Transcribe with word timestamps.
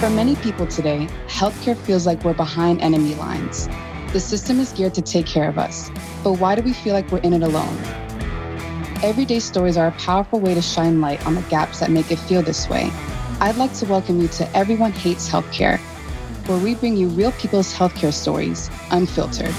For 0.00 0.08
many 0.08 0.34
people 0.36 0.66
today, 0.66 1.08
healthcare 1.26 1.76
feels 1.76 2.06
like 2.06 2.24
we're 2.24 2.32
behind 2.32 2.80
enemy 2.80 3.14
lines. 3.16 3.68
The 4.14 4.18
system 4.18 4.58
is 4.58 4.72
geared 4.72 4.94
to 4.94 5.02
take 5.02 5.26
care 5.26 5.46
of 5.46 5.58
us, 5.58 5.90
but 6.24 6.38
why 6.40 6.54
do 6.54 6.62
we 6.62 6.72
feel 6.72 6.94
like 6.94 7.12
we're 7.12 7.18
in 7.18 7.34
it 7.34 7.42
alone? 7.42 7.76
Everyday 9.02 9.40
stories 9.40 9.76
are 9.76 9.88
a 9.88 9.92
powerful 9.92 10.40
way 10.40 10.54
to 10.54 10.62
shine 10.62 11.02
light 11.02 11.26
on 11.26 11.34
the 11.34 11.42
gaps 11.42 11.80
that 11.80 11.90
make 11.90 12.10
it 12.10 12.18
feel 12.18 12.40
this 12.40 12.66
way. 12.66 12.88
I'd 13.42 13.56
like 13.56 13.74
to 13.74 13.84
welcome 13.84 14.22
you 14.22 14.28
to 14.28 14.56
Everyone 14.56 14.92
Hates 14.92 15.28
Healthcare, 15.28 15.78
where 16.48 16.56
we 16.56 16.76
bring 16.76 16.96
you 16.96 17.08
real 17.08 17.32
people's 17.32 17.70
healthcare 17.70 18.14
stories, 18.14 18.70
unfiltered. 18.92 19.54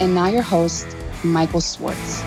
And 0.00 0.14
now, 0.14 0.28
your 0.28 0.42
host, 0.42 0.86
Michael 1.24 1.60
Swartz. 1.60 2.22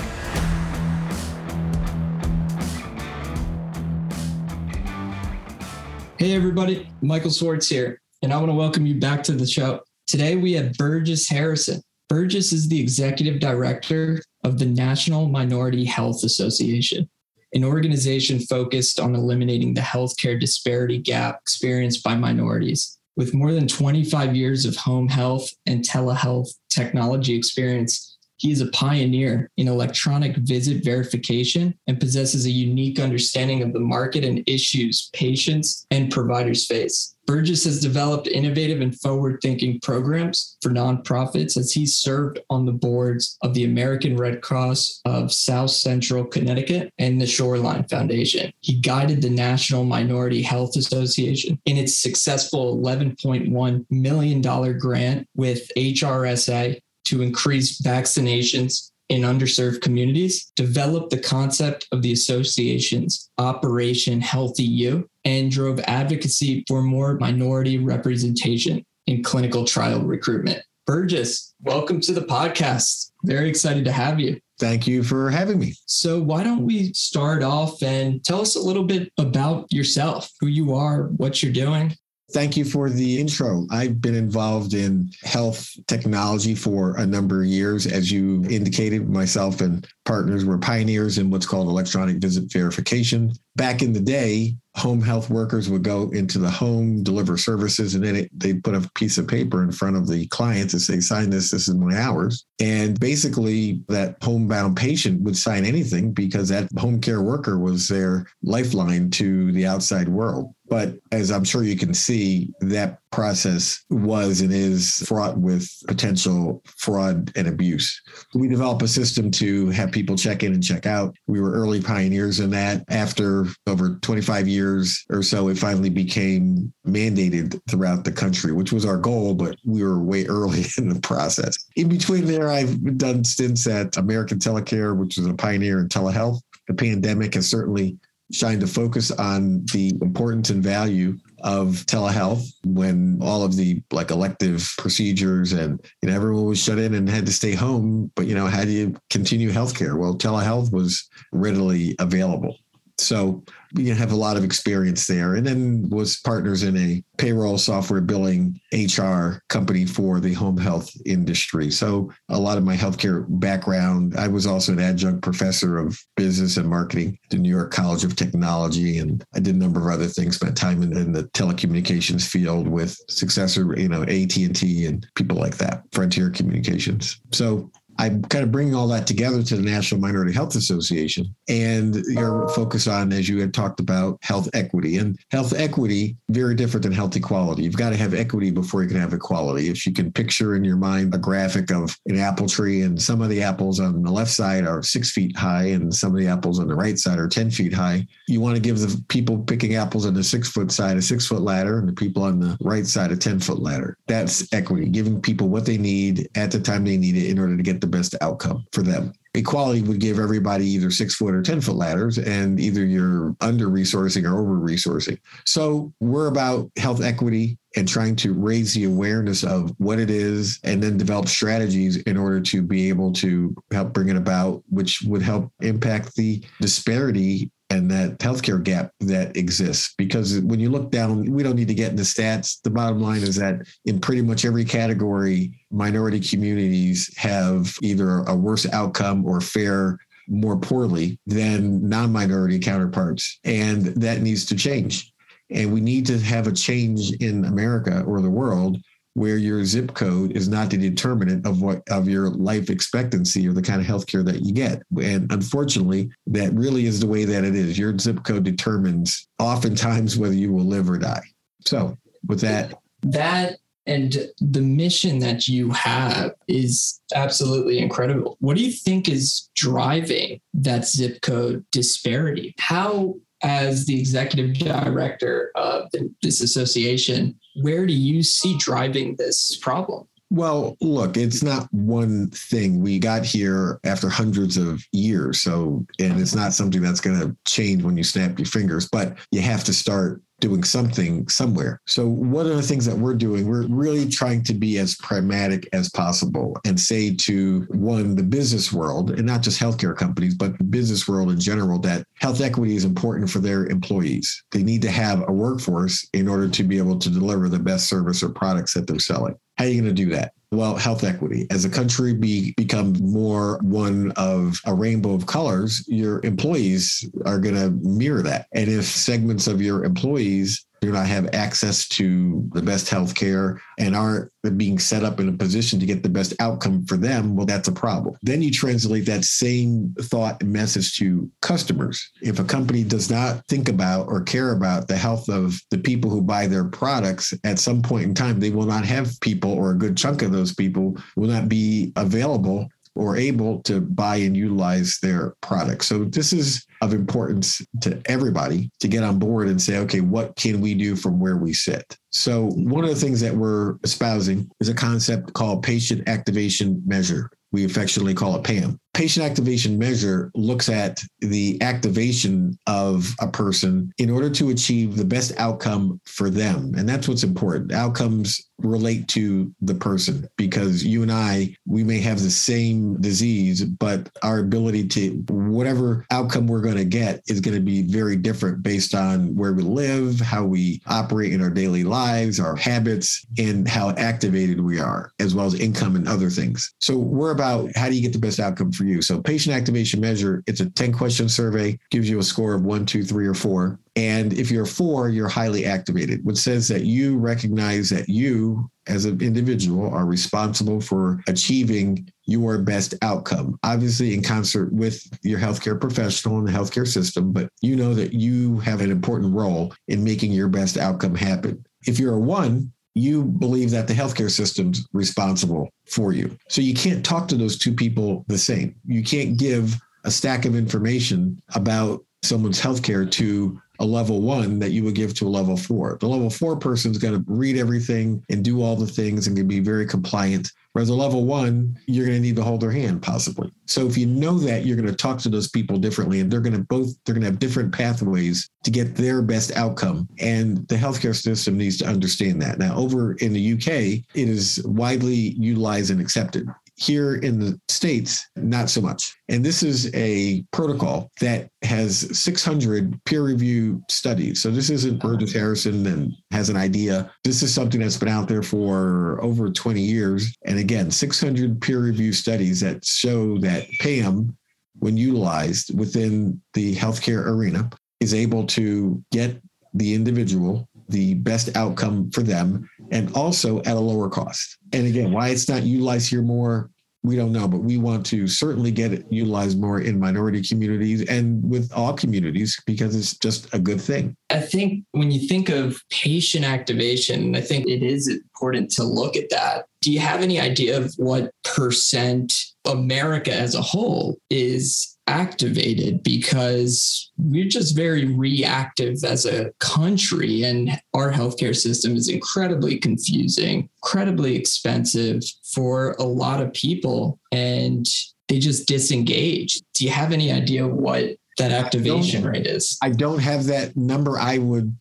Hey, 6.25 6.34
everybody, 6.34 6.89
Michael 7.04 7.29
Swartz 7.29 7.70
here, 7.70 8.02
and 8.24 8.33
I 8.33 8.38
want 8.38 8.50
to 8.50 8.56
welcome 8.56 8.88
you 8.88 8.96
back 8.96 9.21
to 9.25 9.32
the 9.32 9.46
show. 9.46 9.82
Today, 10.07 10.36
we 10.36 10.54
have 10.54 10.74
Burgess 10.74 11.29
Harrison. 11.29 11.83
Burgess 12.10 12.52
is 12.52 12.68
the 12.68 12.82
executive 12.82 13.39
director 13.39 14.24
of 14.43 14.57
the 14.57 14.66
National 14.66 15.28
Minority 15.28 15.86
Health 15.86 16.24
Association, 16.24 17.07
an 17.54 17.64
organization 17.64 18.39
focused 18.39 19.00
on 19.00 19.14
eliminating 19.14 19.75
the 19.75 19.82
healthcare 19.82 20.39
disparity 20.39 20.97
gap 20.97 21.38
experienced 21.42 22.04
by 22.04 22.16
minorities. 22.16 22.97
With 23.16 23.36
more 23.36 23.52
than 23.52 23.68
25 23.68 24.36
years 24.36 24.66
of 24.66 24.75
home 24.75 25.07
health 25.07 25.47
and 25.68 25.83
telehealth 25.83 26.50
technology 26.71 27.36
experience, 27.36 28.14
he 28.38 28.52
is 28.52 28.62
a 28.62 28.68
pioneer 28.68 29.50
in 29.57 29.68
electronic 29.68 30.38
visit 30.38 30.84
verification 30.84 31.74
and 31.88 32.00
possesses 32.00 32.45
a 32.45 32.52
unique 32.52 33.00
understanding 33.00 33.61
of 33.61 33.73
the 33.73 33.80
market 33.80 34.23
and 34.23 34.44
issues 34.47 35.09
patients 35.14 35.86
and 35.92 36.11
providers 36.11 36.66
face. 36.66 37.16
Burgess 37.25 37.64
has 37.66 37.80
developed 37.80 38.27
innovative 38.27 38.81
and 38.81 39.00
forward 39.00 39.39
thinking 39.42 39.80
programs 39.80 40.58
for 40.61 40.69
nonprofits 40.69 41.58
as 41.58 41.72
he 41.72 41.86
served 41.86 42.39
on 42.52 42.66
the 42.66 42.72
boards 42.72 43.38
of 43.42 43.53
the 43.55 43.64
American 43.64 44.16
Red 44.16 44.42
Cross 44.42 45.02
of 45.05 45.33
South 45.33 45.72
Central 45.72 46.23
Connecticut 46.23 46.94
and 46.99 47.20
the 47.20 47.25
Shoreline 47.25 47.86
Foundation. 47.86 48.53
He 48.61 48.80
guided 48.80 49.23
the 49.23 49.30
National 49.30 49.83
Minority 49.83 50.44
Health 50.44 50.75
Association 50.75 51.59
in 51.66 51.77
its 51.77 51.95
successful 51.95 52.77
$11.1 52.77 53.86
million 53.89 54.77
grant 54.77 55.27
with 55.36 55.72
HRSA 55.75 56.80
to 57.06 57.22
increase 57.22 57.81
vaccinations 57.81 58.92
in 59.09 59.22
underserved 59.22 59.81
communities, 59.81 60.52
developed 60.56 61.11
the 61.11 61.20
concept 61.20 61.88
of 61.92 62.02
the 62.02 62.11
association's 62.11 63.30
Operation 63.38 64.20
Healthy 64.20 64.64
You, 64.64 65.09
and 65.23 65.52
drove 65.52 65.80
advocacy 65.81 66.64
for 66.67 66.81
more 66.81 67.17
minority 67.20 67.78
representation 67.78 68.83
in 69.08 69.23
clinical 69.23 69.66
trial 69.66 70.02
recruitment. 70.02 70.64
Burgess, 70.88 71.53
welcome 71.61 72.00
to 72.02 72.14
the 72.14 72.22
podcast. 72.22 73.11
Very 73.23 73.50
excited 73.50 73.86
to 73.86 73.92
have 73.92 74.20
you. 74.20 74.39
Thank 74.59 74.88
you 74.88 75.03
for 75.03 75.30
having 75.30 75.59
me. 75.59 75.73
So, 75.86 76.22
why 76.22 76.44
don't 76.44 76.66
we 76.66 76.94
start 76.94 77.44
off 77.44 77.83
and 77.83 78.23
tell 78.23 78.42
us 78.42 78.56
a 78.56 78.61
little 78.61 78.83
bit 78.83 79.11
about 79.17 79.72
yourself, 79.72 80.31
who 80.39 80.48
you 80.48 80.73
are, 80.73 81.08
what 81.17 81.44
you're 81.44 81.52
doing? 81.52 81.95
Thank 82.31 82.57
you 82.57 82.65
for 82.65 82.89
the 82.89 83.19
intro. 83.19 83.67
I've 83.69 84.01
been 84.01 84.15
involved 84.15 84.73
in 84.73 85.11
health 85.23 85.69
technology 85.87 86.55
for 86.55 86.97
a 86.97 87.05
number 87.05 87.41
of 87.41 87.47
years. 87.47 87.85
As 87.85 88.11
you 88.11 88.43
indicated, 88.49 89.07
myself 89.07 89.61
and 89.61 89.87
partners 90.05 90.43
were 90.43 90.57
pioneers 90.57 91.19
in 91.19 91.29
what's 91.29 91.45
called 91.45 91.67
electronic 91.67 92.17
visit 92.17 92.51
verification. 92.51 93.33
Back 93.55 93.83
in 93.83 93.93
the 93.93 93.99
day, 93.99 94.55
home 94.75 95.01
health 95.01 95.29
workers 95.29 95.69
would 95.69 95.83
go 95.83 96.09
into 96.11 96.39
the 96.39 96.49
home, 96.49 97.03
deliver 97.03 97.37
services, 97.37 97.93
and 97.93 98.03
then 98.03 98.27
they 98.33 98.55
put 98.55 98.73
a 98.73 98.89
piece 98.95 99.19
of 99.19 99.27
paper 99.27 99.64
in 99.64 99.71
front 99.71 99.95
of 99.95 100.08
the 100.08 100.25
client 100.27 100.71
to 100.71 100.80
say, 100.80 100.99
sign 100.99 101.30
this, 101.30 101.52
this 101.52 101.67
is 101.67 101.75
my 101.75 101.95
hours. 101.95 102.45
And 102.59 102.99
basically, 102.99 103.83
that 103.87 104.17
homebound 104.23 104.77
patient 104.77 105.21
would 105.21 105.37
sign 105.37 105.64
anything 105.64 106.11
because 106.11 106.49
that 106.49 106.69
home 106.77 106.99
care 106.99 107.21
worker 107.21 107.59
was 107.59 107.87
their 107.87 108.25
lifeline 108.41 109.11
to 109.11 109.52
the 109.52 109.67
outside 109.67 110.09
world. 110.09 110.55
But 110.67 110.95
as 111.11 111.31
I'm 111.31 111.43
sure 111.43 111.64
you 111.64 111.77
can 111.77 111.93
see, 111.93 112.53
that 112.61 112.99
process 113.11 113.83
was 113.89 114.42
and 114.42 114.52
is 114.52 114.98
fraught 115.08 115.37
with 115.37 115.70
potential 115.87 116.61
fraud 116.77 117.31
and 117.36 117.48
abuse. 117.48 118.02
We 118.33 118.48
developed 118.48 118.81
a 118.81 118.87
system 118.87 119.31
to 119.31 119.70
have 119.70 119.92
people 119.92 120.17
check 120.17 120.43
in 120.43 120.53
and 120.53 120.64
check 120.64 120.86
out. 120.86 121.15
We 121.27 121.39
were 121.39 121.53
early 121.53 121.81
pioneers 121.81 122.39
in 122.39 122.49
that. 122.52 122.83
After 122.89 123.45
over 123.67 123.98
25 124.02 124.48
years 124.48 125.05
or 125.09 125.23
so, 125.23 125.48
it 125.48 125.58
finally 125.58 125.89
became 125.89 126.73
mandated 126.86 127.59
throughout 127.70 128.03
the 128.03 128.12
country, 128.12 128.52
which 128.52 128.74
was 128.74 128.86
our 128.86 128.97
goal, 128.97 129.34
but 129.34 129.56
we 129.64 129.84
were 129.84 130.03
way 130.03 130.26
early 130.28 130.66
in 130.78 130.90
the 130.90 131.00
process. 131.00 131.58
In 131.76 131.88
between 131.88 132.26
there, 132.26 132.50
I've 132.50 132.97
done 132.97 133.24
stints 133.24 133.68
at 133.68 133.96
American 133.97 134.40
Telecare, 134.40 134.97
which 134.97 135.18
is 135.18 135.26
a 135.26 135.34
pioneer 135.34 135.80
in 135.80 135.90
telehealth. 135.90 136.42
The 136.68 136.74
pandemic 136.74 137.36
has 137.36 137.47
certainly 137.47 137.97
shined 138.31 138.63
a 138.63 138.68
focus 138.68 139.12
on 139.12 139.66
the 139.74 139.94
importance 140.02 140.50
and 140.50 140.63
value 140.63 141.18
of 141.44 141.86
telehealth 141.86 142.47
when 142.66 143.19
all 143.22 143.44
of 143.44 143.56
the 143.56 143.81
like 143.91 144.09
elective 144.09 144.74
procedures 144.78 145.53
and 145.53 145.80
you 146.02 146.09
know 146.09 146.16
everyone 146.16 146.46
was 146.46 146.62
shut 146.62 146.80
in 146.80 146.96
and 146.96 147.09
had 147.09 147.25
to 147.25 147.34
stay 147.34 147.53
home. 147.53 148.12
But 148.16 148.25
you 148.25 148.35
know 148.35 148.47
how 148.47 148.64
do 148.64 148.72
you 148.72 148.96
continue 149.09 149.52
healthcare? 149.52 149.97
Well 149.97 150.18
telehealth 150.18 150.72
was 150.72 151.08
readily 151.31 151.96
available 152.00 152.58
so 152.98 153.44
you 153.74 153.94
have 153.94 154.12
a 154.12 154.16
lot 154.16 154.38
of 154.38 154.44
experience 154.44 155.06
there. 155.06 155.36
And 155.36 155.46
then 155.46 155.90
was 155.90 156.22
partners 156.22 156.64
in 156.64 156.78
a 156.78 157.04
payroll 157.18 157.58
software 157.58 158.02
billing 158.02 158.60
HR 158.72 159.42
company 159.50 159.86
for 159.86 160.20
the 160.20 160.34
home 160.34 160.58
health 160.58 160.90
industry. 161.06 161.70
So 161.72 162.12
a 162.30 162.40
lot 162.40 162.58
of 162.58 162.64
my 162.64 162.78
healthcare 162.78 163.26
background, 163.28 164.16
I 164.18 164.28
was 164.28 164.48
also 164.48 164.72
an 164.72 164.80
adjunct 164.80 165.24
professor 165.24 165.78
of 165.78 166.00
business 166.16 166.58
and 166.58 166.70
marketing 166.70 167.18
at 167.26 167.32
the 167.32 167.38
New 167.38 167.50
York 167.50 167.72
College 167.72 168.06
of 168.06 168.16
Technology. 168.16 169.00
And 169.00 169.24
I 169.34 169.40
did 169.40 169.56
a 169.56 169.60
number 169.60 169.90
of 169.90 169.94
other 169.94 170.08
things, 170.08 170.36
spent 170.36 170.56
time 170.56 170.82
in, 170.82 170.96
in 170.96 171.12
the 171.12 171.24
telecommunications 171.30 172.26
field 172.28 172.68
with 172.68 172.98
successor, 173.10 173.78
you 173.78 173.90
know, 173.90 174.04
AT&T 174.04 174.86
and 174.86 175.06
people 175.16 175.38
like 175.38 175.58
that, 175.58 175.84
Frontier 175.92 176.30
Communications. 176.30 177.20
So 177.34 177.72
I'm 177.98 178.22
kind 178.24 178.44
of 178.44 178.52
bringing 178.52 178.76
all 178.76 178.88
that 178.90 179.08
together 179.08 179.42
to 179.44 179.56
the 179.56 179.62
National 179.62 180.02
Minority 180.02 180.34
Health 180.34 180.56
Association 180.56 181.34
and 181.48 181.96
your 182.08 182.50
focus 182.50 182.88
on, 182.88 183.14
as 183.14 183.30
you 183.30 183.40
had 183.40 183.54
talked 183.54 183.80
about, 183.80 184.18
health 184.22 184.50
equity. 184.54 184.98
And 184.98 185.18
health 185.32 185.54
equity, 185.56 186.18
very 186.30 186.56
different 186.56 186.84
than 186.84 186.92
health 186.92 187.16
equality. 187.16 187.64
You've 187.64 187.78
got 187.78 187.92
to 187.92 187.98
have 187.98 188.14
equity 188.14 188.52
before 188.52 188.84
you 188.84 188.90
can 188.90 189.00
have 189.00 189.14
equality. 189.14 189.70
If 189.70 189.86
you 189.86 189.94
can 189.94 190.12
picture 190.12 190.56
in 190.56 190.64
your 190.64 190.78
mind 190.78 191.14
a 191.14 191.18
graphic 191.18 191.72
of 191.72 191.98
an 192.06 192.20
apple 192.20 192.48
tree 192.48 192.82
and 192.82 193.02
some 193.02 193.22
of 193.22 193.30
the 193.30 193.42
apples 193.42 193.80
on 193.80 194.02
the 194.02 194.12
left 194.12 194.32
side 194.32 194.66
are 194.66 194.84
six 194.84 195.12
feet 195.12 195.36
high 195.36 195.66
and 195.66 195.94
some 195.94 196.12
of 196.12 196.20
the 196.20 196.28
apples 196.28 196.60
on 196.60 196.68
the 196.68 196.76
right 196.76 196.98
side 196.98 197.20
are 197.20 197.28
10 197.28 197.52
feet 197.52 197.74
high, 197.74 198.06
you 198.28 198.42
want 198.42 198.56
to 198.56 198.62
give 198.62 198.80
the 198.80 199.02
people 199.08 199.38
picking 199.38 199.76
apples 199.76 200.06
on 200.06 200.14
the 200.14 200.24
six 200.24 200.50
foot 200.50 200.72
side 200.72 200.98
a 200.98 201.02
six 201.02 201.28
foot 201.28 201.42
ladder 201.42 201.80
and 201.80 201.88
the 201.88 201.94
people 201.94 202.24
on 202.24 202.40
the 202.40 202.58
right 202.62 202.86
side 202.86 203.12
a 203.12 203.18
10 203.18 203.40
foot 203.40 203.60
ladder. 203.60 203.98
That's 204.08 204.52
equity, 204.54 204.90
giving 204.90 205.22
people 205.22 205.48
what 205.48 205.66
they 205.66 205.78
need 205.78 206.28
at 206.36 206.52
the 206.52 206.60
time 206.60 206.84
they 206.84 206.98
need 206.98 207.16
it 207.16 207.30
in 207.30 207.40
order 207.40 207.56
to 207.56 207.64
get 207.64 207.82
the 207.85 207.97
best 207.97 208.16
outcome 208.22 208.66
for 208.72 208.81
them. 208.81 209.13
Equality 209.34 209.81
would 209.81 210.00
give 210.00 210.18
everybody 210.18 210.66
either 210.66 210.90
six 210.90 211.16
foot 211.16 211.34
or 211.34 211.41
10 211.41 211.62
foot 211.62 211.75
ladders, 211.75 212.18
and 212.18 212.59
either 212.59 212.85
you're 212.85 213.35
under 213.41 213.68
resourcing 213.68 214.23
or 214.23 214.40
over 214.40 214.56
resourcing. 214.56 215.19
So 215.46 215.94
we're 216.00 216.28
about 216.28 216.72
health 216.78 217.01
equity 217.01 217.57
and 217.75 217.88
trying 217.88 218.16
to 218.16 218.34
raise 218.34 218.73
the 218.73 218.85
awareness 218.85 219.44
of 219.44 219.73
what 219.78 220.00
it 220.00 220.09
is 220.09 220.59
and 220.63 220.81
then 220.81 220.97
develop 220.97 221.28
strategies 221.28 221.97
in 221.97 222.16
order 222.16 222.40
to 222.40 222.62
be 222.62 222.88
able 222.88 223.12
to 223.13 223.53
help 223.72 223.94
bring 223.94 224.07
it 224.09 224.16
about, 224.16 224.63
which 224.69 225.02
would 225.06 225.22
help 225.22 225.52
impact 225.59 226.16
the 226.16 226.41
disparity 226.61 227.52
and 227.70 227.90
that 227.90 228.20
healthcare 228.20 228.62
gap 228.64 228.91
that 229.02 229.35
exists. 229.35 229.94
Because 229.97 230.40
when 230.41 230.59
you 230.59 230.70
look 230.70 230.91
down, 230.91 231.29
we 231.32 231.44
don't 231.44 231.56
need 231.56 231.67
to 231.67 231.73
get 231.73 231.91
into 231.91 232.03
stats. 232.03 232.62
The 232.62 232.70
bottom 232.70 233.02
line 233.02 233.22
is 233.22 233.35
that 233.35 233.62
in 233.85 234.00
pretty 234.00 234.22
much 234.22 234.46
every 234.46 234.66
category, 234.66 235.59
minority 235.72 236.20
communities 236.20 237.16
have 237.17 237.73
either 237.82 238.20
a 238.20 238.35
worse 238.35 238.67
outcome 238.72 239.26
or 239.26 239.41
fare 239.41 239.97
more 240.28 240.58
poorly 240.58 241.20
than 241.26 241.88
non 241.88 242.12
minority 242.12 242.59
counterparts. 242.59 243.40
And 243.44 243.85
that 243.85 244.22
needs 244.22 244.46
to 244.46 244.56
change. 244.56 245.12
And 245.52 245.73
we 245.73 245.82
need 245.82 246.06
to 246.08 246.20
have 246.20 246.47
a 246.47 246.52
change 246.52 247.12
in 247.14 247.46
America 247.46 248.02
or 248.03 248.22
the 248.22 248.29
world 248.29 248.78
where 249.16 249.38
your 249.38 249.64
zip 249.64 249.94
code 249.94 250.35
is 250.35 250.47
not 250.47 250.70
the 250.70 250.78
determinant 250.78 251.46
of 251.46 251.62
what 251.62 251.82
of 251.90 252.08
your 252.08 252.29
life 252.29 252.70
expectancy 252.70 253.47
or 253.47 253.53
the 253.53 253.62
kind 253.62 253.82
of 253.82 253.88
healthcare 253.88 254.23
that 254.26 254.41
you 254.41 254.53
get. 254.53 254.84
And 255.02 255.32
unfortunately, 255.32 256.09
that 256.27 256.53
really 256.53 256.85
is 256.85 257.00
the 257.00 257.07
way 257.07 257.23
that 257.25 257.44
it 257.44 257.56
is. 257.56 257.79
Your 257.79 257.97
zip 257.97 258.23
code 258.23 258.44
determines 258.44 259.27
oftentimes 259.39 260.17
whether 260.17 260.35
you 260.35 260.51
will 260.51 260.65
live 260.65 260.89
or 260.89 260.97
die. 260.97 261.23
So 261.65 261.97
with 262.27 262.41
that. 262.41 262.77
That 263.03 263.57
and 263.88 264.17
the 264.39 264.62
mission 264.62 265.19
that 265.19 265.47
you 265.47 265.69
have 265.69 266.31
is 266.47 267.00
absolutely 267.13 267.79
incredible. 267.79 268.35
What 268.39 268.57
do 268.57 268.63
you 268.63 268.71
think 268.71 269.07
is 269.07 269.50
driving 269.56 270.41
that 270.56 270.85
zip 270.85 271.21
code 271.21 271.65
disparity? 271.71 272.53
How 272.59 273.15
as 273.44 273.85
the 273.85 273.97
executive 274.00 274.57
director 274.57 275.51
of 275.56 275.89
this 276.21 276.41
association, 276.41 277.39
where 277.55 277.85
do 277.85 277.93
you 277.93 278.21
see 278.21 278.57
driving 278.57 279.15
this 279.15 279.55
problem? 279.55 280.07
Well, 280.31 280.75
look, 280.81 281.18
it's 281.18 281.44
not 281.44 281.72
one 281.72 282.30
thing. 282.31 282.81
We 282.81 282.98
got 282.98 283.24
here 283.24 283.80
after 283.83 284.10
hundreds 284.10 284.57
of 284.57 284.83
years. 284.92 285.42
So, 285.42 285.86
and 286.00 286.19
it's 286.19 286.36
not 286.36 286.54
something 286.54 286.81
that's 286.81 287.00
going 287.00 287.19
to 287.19 287.36
change 287.45 287.83
when 287.83 287.95
you 287.95 288.04
snap 288.04 288.39
your 288.39 288.48
fingers, 288.48 288.89
but 288.89 289.18
you 289.31 289.42
have 289.42 289.63
to 289.66 289.74
start 289.74 290.22
doing 290.39 290.63
something 290.63 291.27
somewhere. 291.30 291.80
So, 291.86 292.07
one 292.07 292.48
of 292.48 292.56
the 292.56 292.63
things 292.63 292.86
that 292.86 292.98
we're 292.98 293.13
doing, 293.13 293.48
we're 293.48 293.68
really 293.68 294.10
trying 294.10 294.44
to 294.44 294.54
be 294.54 294.80
as 294.80 294.95
pragmatic 294.95 295.69
as 295.74 295.89
possible 295.92 296.57
and 296.66 296.80
say 296.80 297.16
to 297.16 297.62
one, 297.69 298.16
the 298.16 298.24
business 298.24 298.74
world, 298.74 299.12
and 299.12 299.25
not 299.25 299.42
just 299.42 299.60
healthcare 299.60 299.95
companies, 299.95 300.33
but 300.33 300.57
the 300.57 300.63
business 300.63 301.07
world 301.07 301.30
in 301.30 301.39
general, 301.39 301.80
that 301.80 302.06
health 302.19 302.42
equity 302.42 302.75
is 302.75 302.83
important 302.83 303.30
for 303.30 303.39
their 303.39 303.68
employees. 303.68 304.44
They 304.51 304.63
need 304.63 304.81
to 304.81 304.92
have 304.92 305.24
a 305.27 305.31
workforce 305.31 306.07
in 306.13 306.27
order 306.27 306.50
to 306.50 306.63
be 306.63 306.80
able 306.80 306.98
to 307.00 307.10
deliver 307.10 307.48
the 307.48 307.60
best 307.60 307.88
service 307.88 308.24
or 308.24 308.30
products 308.30 308.74
that 308.74 308.88
they're 308.88 309.00
selling. 309.00 309.36
How 309.57 309.65
are 309.65 309.67
you 309.67 309.81
going 309.81 309.95
to 309.95 310.03
do 310.03 310.09
that? 310.11 310.33
Well, 310.51 310.75
health 310.75 311.03
equity. 311.03 311.47
As 311.49 311.65
a 311.65 311.69
country 311.69 312.13
be, 312.13 312.53
become 312.55 312.93
more 313.01 313.59
one 313.61 314.11
of 314.15 314.59
a 314.65 314.73
rainbow 314.73 315.13
of 315.13 315.25
colors, 315.25 315.83
your 315.87 316.23
employees 316.25 317.09
are 317.25 317.39
going 317.39 317.55
to 317.55 317.71
mirror 317.71 318.21
that. 318.23 318.47
And 318.53 318.69
if 318.69 318.85
segments 318.85 319.47
of 319.47 319.61
your 319.61 319.83
employees 319.83 320.65
do 320.85 320.91
not 320.91 321.07
have 321.07 321.29
access 321.33 321.87
to 321.89 322.49
the 322.53 322.61
best 322.61 322.89
health 322.89 323.15
care 323.15 323.61
and 323.77 323.95
aren't 323.95 324.31
being 324.57 324.79
set 324.79 325.03
up 325.03 325.19
in 325.19 325.27
a 325.27 325.33
position 325.33 325.79
to 325.79 325.85
get 325.85 326.03
the 326.03 326.09
best 326.09 326.33
outcome 326.39 326.85
for 326.85 326.97
them, 326.97 327.35
well, 327.35 327.45
that's 327.45 327.67
a 327.67 327.71
problem. 327.71 328.15
Then 328.21 328.41
you 328.41 328.51
translate 328.51 329.05
that 329.07 329.25
same 329.25 329.93
thought 330.01 330.41
and 330.41 330.53
message 330.53 330.97
to 330.97 331.29
customers. 331.41 332.11
If 332.21 332.39
a 332.39 332.43
company 332.43 332.83
does 332.83 333.09
not 333.09 333.45
think 333.47 333.69
about 333.69 334.07
or 334.07 334.21
care 334.21 334.51
about 334.51 334.87
the 334.87 334.97
health 334.97 335.29
of 335.29 335.59
the 335.71 335.77
people 335.77 336.09
who 336.09 336.21
buy 336.21 336.47
their 336.47 336.65
products, 336.65 337.33
at 337.43 337.59
some 337.59 337.81
point 337.81 338.03
in 338.03 338.13
time, 338.13 338.39
they 338.39 338.51
will 338.51 338.65
not 338.65 338.85
have 338.85 339.19
people 339.21 339.51
or 339.51 339.71
a 339.71 339.77
good 339.77 339.97
chunk 339.97 340.21
of 340.21 340.31
those 340.31 340.53
people 340.53 340.97
will 341.15 341.29
not 341.29 341.49
be 341.49 341.91
available 341.95 342.69
or 342.95 343.18
able 343.18 343.62
to 343.63 343.81
buy 343.81 344.15
and 344.18 344.36
utilize 344.36 344.97
their 345.01 345.36
products. 345.42 345.88
So 345.88 346.06
this 346.06 346.31
is 346.33 346.65
of 346.81 346.94
importance 346.94 347.62
to 347.81 348.01
everybody 348.06 348.71
to 348.80 348.88
get 348.88 349.03
on 349.03 349.19
board 349.19 349.47
and 349.47 349.62
say, 349.62 349.77
okay, 349.80 350.01
what 350.01 350.36
can 350.36 350.62
we 350.62 350.74
do 350.74 350.95
from 350.95 351.19
where 351.19 351.38
we 351.38 351.53
sit? 351.53 351.97
So 352.12 352.47
one 352.51 352.83
of 352.83 352.89
the 352.89 352.95
things 352.95 353.19
that 353.21 353.36
we're 353.36 353.75
espousing 353.83 354.50
is 354.59 354.69
a 354.69 354.74
concept 354.74 355.33
called 355.33 355.63
patient 355.63 356.07
activation 356.07 356.81
measure. 356.86 357.30
We 357.51 357.65
affectionately 357.65 358.13
call 358.13 358.36
it 358.36 358.44
PAM 358.44 358.80
patient 358.95 359.25
activation 359.25 359.77
measure 359.77 360.31
looks 360.36 360.69
at 360.69 361.03
the 361.19 361.62
activation 361.62 362.57
of 362.65 363.13
a 363.19 363.27
person 363.27 363.92
in 363.97 364.09
order 364.09 364.30
to 364.30 364.50
achieve 364.50 364.95
the 364.95 365.03
best 365.03 365.33
outcome 365.38 366.00
for 366.06 366.30
them. 366.30 366.74
And 366.77 366.88
that's 366.88 367.07
what's 367.07 367.24
important. 367.24 367.74
Outcomes 367.74 368.50
relate 368.59 369.07
to 369.09 369.53
the 369.62 369.75
person 369.75 370.27
because 370.38 370.83
you 370.83 371.01
and 371.01 371.12
I, 371.12 371.53
we 371.65 371.83
may 371.83 372.00
have 372.00 372.21
the 372.21 372.30
same 372.30 373.00
disease, 373.01 373.65
but 373.65 374.09
our 374.24 374.39
ability 374.39 374.88
to 374.88 375.12
whatever 375.27 376.06
outcome 376.09 376.48
we're 376.48 376.62
going 376.62 376.77
to 376.77 376.86
get 376.86 377.21
is 377.27 377.41
going 377.41 377.56
to 377.56 377.62
be 377.62 377.81
very 377.81 378.15
different 378.15 378.63
based 378.63 378.95
on 378.95 379.36
where 379.36 379.51
we 379.51 379.62
live, 379.62 380.21
how 380.21 380.45
we 380.45 380.81
operate 380.88 381.33
in 381.33 381.41
our 381.41 381.50
daily 381.50 381.83
lives, 381.83 382.39
our 382.39 382.56
habits, 382.56 383.25
and 383.38 383.68
how 383.68 383.89
activated 383.91 384.62
we 384.62 384.80
are, 384.80 385.12
as 385.19 385.36
well 385.36 385.45
as 385.45 385.59
income 385.59 385.98
and 385.98 386.07
other 386.07 386.30
things. 386.30 386.74
So 386.80 386.98
we're 386.98 387.31
about 387.31 387.75
how 387.75 387.89
do 387.89 387.95
you 387.95 388.01
get 388.01 388.13
the 388.13 388.19
best 388.19 388.39
outcome 388.39 388.71
for 388.71 388.84
you. 388.85 389.01
So 389.01 389.21
patient 389.21 389.55
activation 389.55 389.99
measure, 389.99 390.43
it's 390.47 390.61
a 390.61 390.69
10 390.69 390.93
question 390.93 391.29
survey, 391.29 391.77
gives 391.91 392.09
you 392.09 392.19
a 392.19 392.23
score 392.23 392.53
of 392.53 392.63
one, 392.63 392.85
two, 392.85 393.03
three, 393.03 393.27
or 393.27 393.33
four. 393.33 393.79
And 393.95 394.33
if 394.33 394.51
you're 394.51 394.65
four, 394.65 395.09
you're 395.09 395.29
highly 395.29 395.65
activated, 395.65 396.23
which 396.25 396.37
says 396.37 396.67
that 396.67 396.83
you 396.83 397.17
recognize 397.17 397.89
that 397.89 398.09
you 398.09 398.69
as 398.87 399.05
an 399.05 399.21
individual 399.21 399.89
are 399.89 400.05
responsible 400.05 400.79
for 400.81 401.21
achieving 401.27 402.07
your 402.25 402.57
best 402.59 402.93
outcome. 403.01 403.57
Obviously, 403.63 404.13
in 404.13 404.21
concert 404.21 404.71
with 404.73 405.01
your 405.23 405.39
healthcare 405.39 405.79
professional 405.79 406.38
and 406.38 406.47
the 406.47 406.51
healthcare 406.51 406.88
system, 406.88 407.31
but 407.31 407.49
you 407.61 407.75
know 407.75 407.93
that 407.93 408.13
you 408.13 408.59
have 408.59 408.81
an 408.81 408.91
important 408.91 409.33
role 409.33 409.73
in 409.88 410.03
making 410.03 410.31
your 410.31 410.49
best 410.49 410.77
outcome 410.77 411.15
happen. 411.15 411.65
If 411.88 411.99
you're 411.99 412.15
a 412.15 412.19
one, 412.19 412.71
you 412.95 413.25
believe 413.25 413.71
that 413.71 413.88
the 413.88 413.94
healthcare 413.94 414.31
system's 414.31 414.88
responsible 414.94 415.69
for 415.86 416.13
you. 416.13 416.36
So 416.50 416.62
you 416.62 416.74
can't 416.74 417.06
talk 417.06 417.27
to 417.27 417.36
those 417.36 417.57
two 417.57 417.74
people 417.74 418.24
the 418.27 418.38
same. 418.38 418.75
You 418.86 419.03
can't 419.03 419.38
give 419.38 419.75
a 420.06 420.12
stack 420.12 420.45
of 420.45 420.56
information 420.56 421.42
about 421.56 422.03
someone's 422.24 422.59
healthcare 422.59 423.09
to 423.12 423.62
a 423.80 423.86
level 423.86 424.21
one 424.21 424.59
that 424.59 424.71
you 424.71 424.83
would 424.83 424.95
give 424.95 425.13
to 425.15 425.27
a 425.27 425.30
level 425.30 425.57
four. 425.57 425.97
The 426.00 426.07
level 426.07 426.30
four 426.30 426.56
person 426.56 426.92
is 426.92 426.97
going 426.97 427.13
to 427.13 427.24
read 427.27 427.57
everything 427.57 428.24
and 428.30 428.44
do 428.44 428.62
all 428.62 428.75
the 428.75 428.88
things 428.88 429.27
and 429.27 429.36
can 429.36 429.48
be 429.48 429.59
very 429.59 429.86
compliant. 429.86 430.51
Whereas 430.75 430.89
a 430.89 430.94
level 430.94 431.24
one, 431.24 431.80
you're 431.86 432.06
going 432.06 432.18
to 432.18 432.22
need 432.22 432.36
to 432.36 432.44
hold 432.44 432.60
their 432.60 432.69
hand 432.69 433.01
possibly. 433.01 433.50
So 433.66 433.88
if 433.88 433.98
you 433.98 434.07
know 434.07 434.38
that, 434.39 434.66
you're 434.66 434.75
going 434.75 434.89
to 434.89 434.94
talk 434.94 435.19
to 435.19 435.30
those 435.30 435.48
people 435.48 435.77
differently 435.77 436.19
and 436.19 436.30
they're 436.30 436.42
going 436.42 436.51
to 436.51 436.63
both, 436.63 436.89
they're 437.06 437.16
going 437.16 437.24
to 437.24 437.30
have 437.30 437.39
different 437.39 437.74
pathways 437.74 438.50
to 438.66 438.72
get 438.72 438.94
their 438.94 439.22
best 439.22 439.56
outcome. 439.56 440.10
And 440.19 440.68
the 440.68 440.75
healthcare 440.75 441.16
system 441.16 441.57
needs 441.57 441.77
to 441.77 441.86
understand 441.86 442.42
that. 442.42 442.60
Now, 442.60 442.75
over 442.75 443.13
in 443.13 443.31
the 443.31 443.54
UK, 443.54 443.68
it 443.69 444.27
is 444.27 444.62
widely 444.66 445.16
utilized 445.16 445.92
and 445.92 446.01
accepted 446.01 446.45
here 446.75 447.16
in 447.16 447.39
the 447.39 447.60
States, 447.69 448.25
not 448.36 448.69
so 448.69 448.81
much. 448.81 449.16
And 449.30 449.44
this 449.44 449.63
is 449.63 449.94
a 449.94 450.44
protocol 450.51 451.10
that 451.22 451.50
has 451.63 452.18
600 452.18 453.00
peer 453.06 453.24
reviewed 453.24 453.81
studies. 453.89 454.42
So 454.42 454.51
this 454.51 454.69
isn't 454.69 455.01
uh-huh. 455.01 455.13
Burgess 455.13 455.33
Harrison 455.33 455.86
and 455.88 456.13
has 456.31 456.50
an 456.50 456.57
idea. 456.57 457.12
This 457.24 457.42
is 457.42 457.54
something 457.54 457.80
that's 457.80 457.98
been 457.98 458.10
out 458.10 458.27
there 458.27 458.44
for 458.44 459.19
over 459.22 459.50
20 459.50 459.81
years. 459.81 460.36
And 460.45 460.60
again, 460.60 460.92
600 460.92 461.62
peer 461.62 461.80
reviewed 461.80 462.16
studies 462.16 462.60
that 462.62 462.86
show 462.86 463.38
that 463.39 463.68
PAM, 463.80 464.36
when 464.80 464.98
utilized 464.98 465.77
within 465.77 466.42
the 466.54 466.75
healthcare 466.75 467.25
arena, 467.25 467.69
is 468.01 468.13
able 468.13 468.45
to 468.48 469.04
get 469.12 469.42
the 469.74 469.94
individual 469.94 470.69
the 470.89 471.15
best 471.15 471.55
outcome 471.55 472.11
for 472.11 472.21
them 472.21 472.69
and 472.91 473.11
also 473.13 473.59
at 473.59 473.75
a 473.75 473.79
lower 473.79 474.09
cost. 474.09 474.57
And 474.73 474.85
again, 474.87 475.11
why 475.11 475.29
it's 475.29 475.49
not 475.49 475.63
utilized 475.63 476.09
here 476.09 476.21
more, 476.21 476.69
we 477.05 477.15
don't 477.15 477.31
know, 477.31 477.47
but 477.47 477.59
we 477.59 477.77
want 477.77 478.05
to 478.07 478.27
certainly 478.27 478.71
get 478.71 478.91
it 478.91 479.05
utilized 479.11 479.59
more 479.59 479.79
in 479.79 479.99
minority 479.99 480.41
communities 480.41 481.07
and 481.07 481.47
with 481.47 481.71
all 481.71 481.93
communities 481.93 482.60
because 482.65 482.95
it's 482.95 483.17
just 483.17 483.53
a 483.53 483.60
good 483.60 483.79
thing. 483.79 484.15
I 484.31 484.39
think 484.39 484.83
when 484.91 485.12
you 485.12 485.27
think 485.27 485.50
of 485.50 485.81
patient 485.91 486.45
activation, 486.45 487.36
I 487.36 487.41
think 487.41 487.67
it 487.67 487.83
is 487.83 488.07
important 488.07 488.71
to 488.71 488.83
look 488.83 489.15
at 489.15 489.29
that. 489.29 489.65
Do 489.81 489.91
you 489.91 490.00
have 490.00 490.21
any 490.21 490.39
idea 490.39 490.77
of 490.77 490.93
what 490.98 491.31
percent 491.43 492.33
America 492.65 493.33
as 493.33 493.53
a 493.53 493.62
whole 493.62 494.17
is 494.31 494.94
activated 495.07 496.01
because 496.03 497.12
we're 497.17 497.47
just 497.47 497.75
very 497.75 498.05
reactive 498.05 499.03
as 499.03 499.25
a 499.25 499.51
country 499.59 500.43
and 500.43 500.81
our 500.93 501.12
healthcare 501.12 501.55
system 501.55 501.95
is 501.95 502.09
incredibly 502.09 502.77
confusing 502.77 503.69
incredibly 503.85 504.35
expensive 504.35 505.21
for 505.53 505.91
a 506.00 506.03
lot 506.03 506.41
of 506.41 506.51
people 506.53 507.19
and 507.31 507.85
they 508.27 508.39
just 508.39 508.67
disengage. 508.67 509.62
Do 509.75 509.85
you 509.85 509.91
have 509.91 510.12
any 510.12 510.31
idea 510.31 510.67
what 510.67 511.17
that 511.38 511.51
activation 511.51 512.25
rate 512.25 512.47
is? 512.47 512.77
I 512.81 512.89
don't 512.89 513.19
have 513.19 513.45
that 513.45 513.77
number. 513.77 514.17
I 514.17 514.39
would 514.39 514.75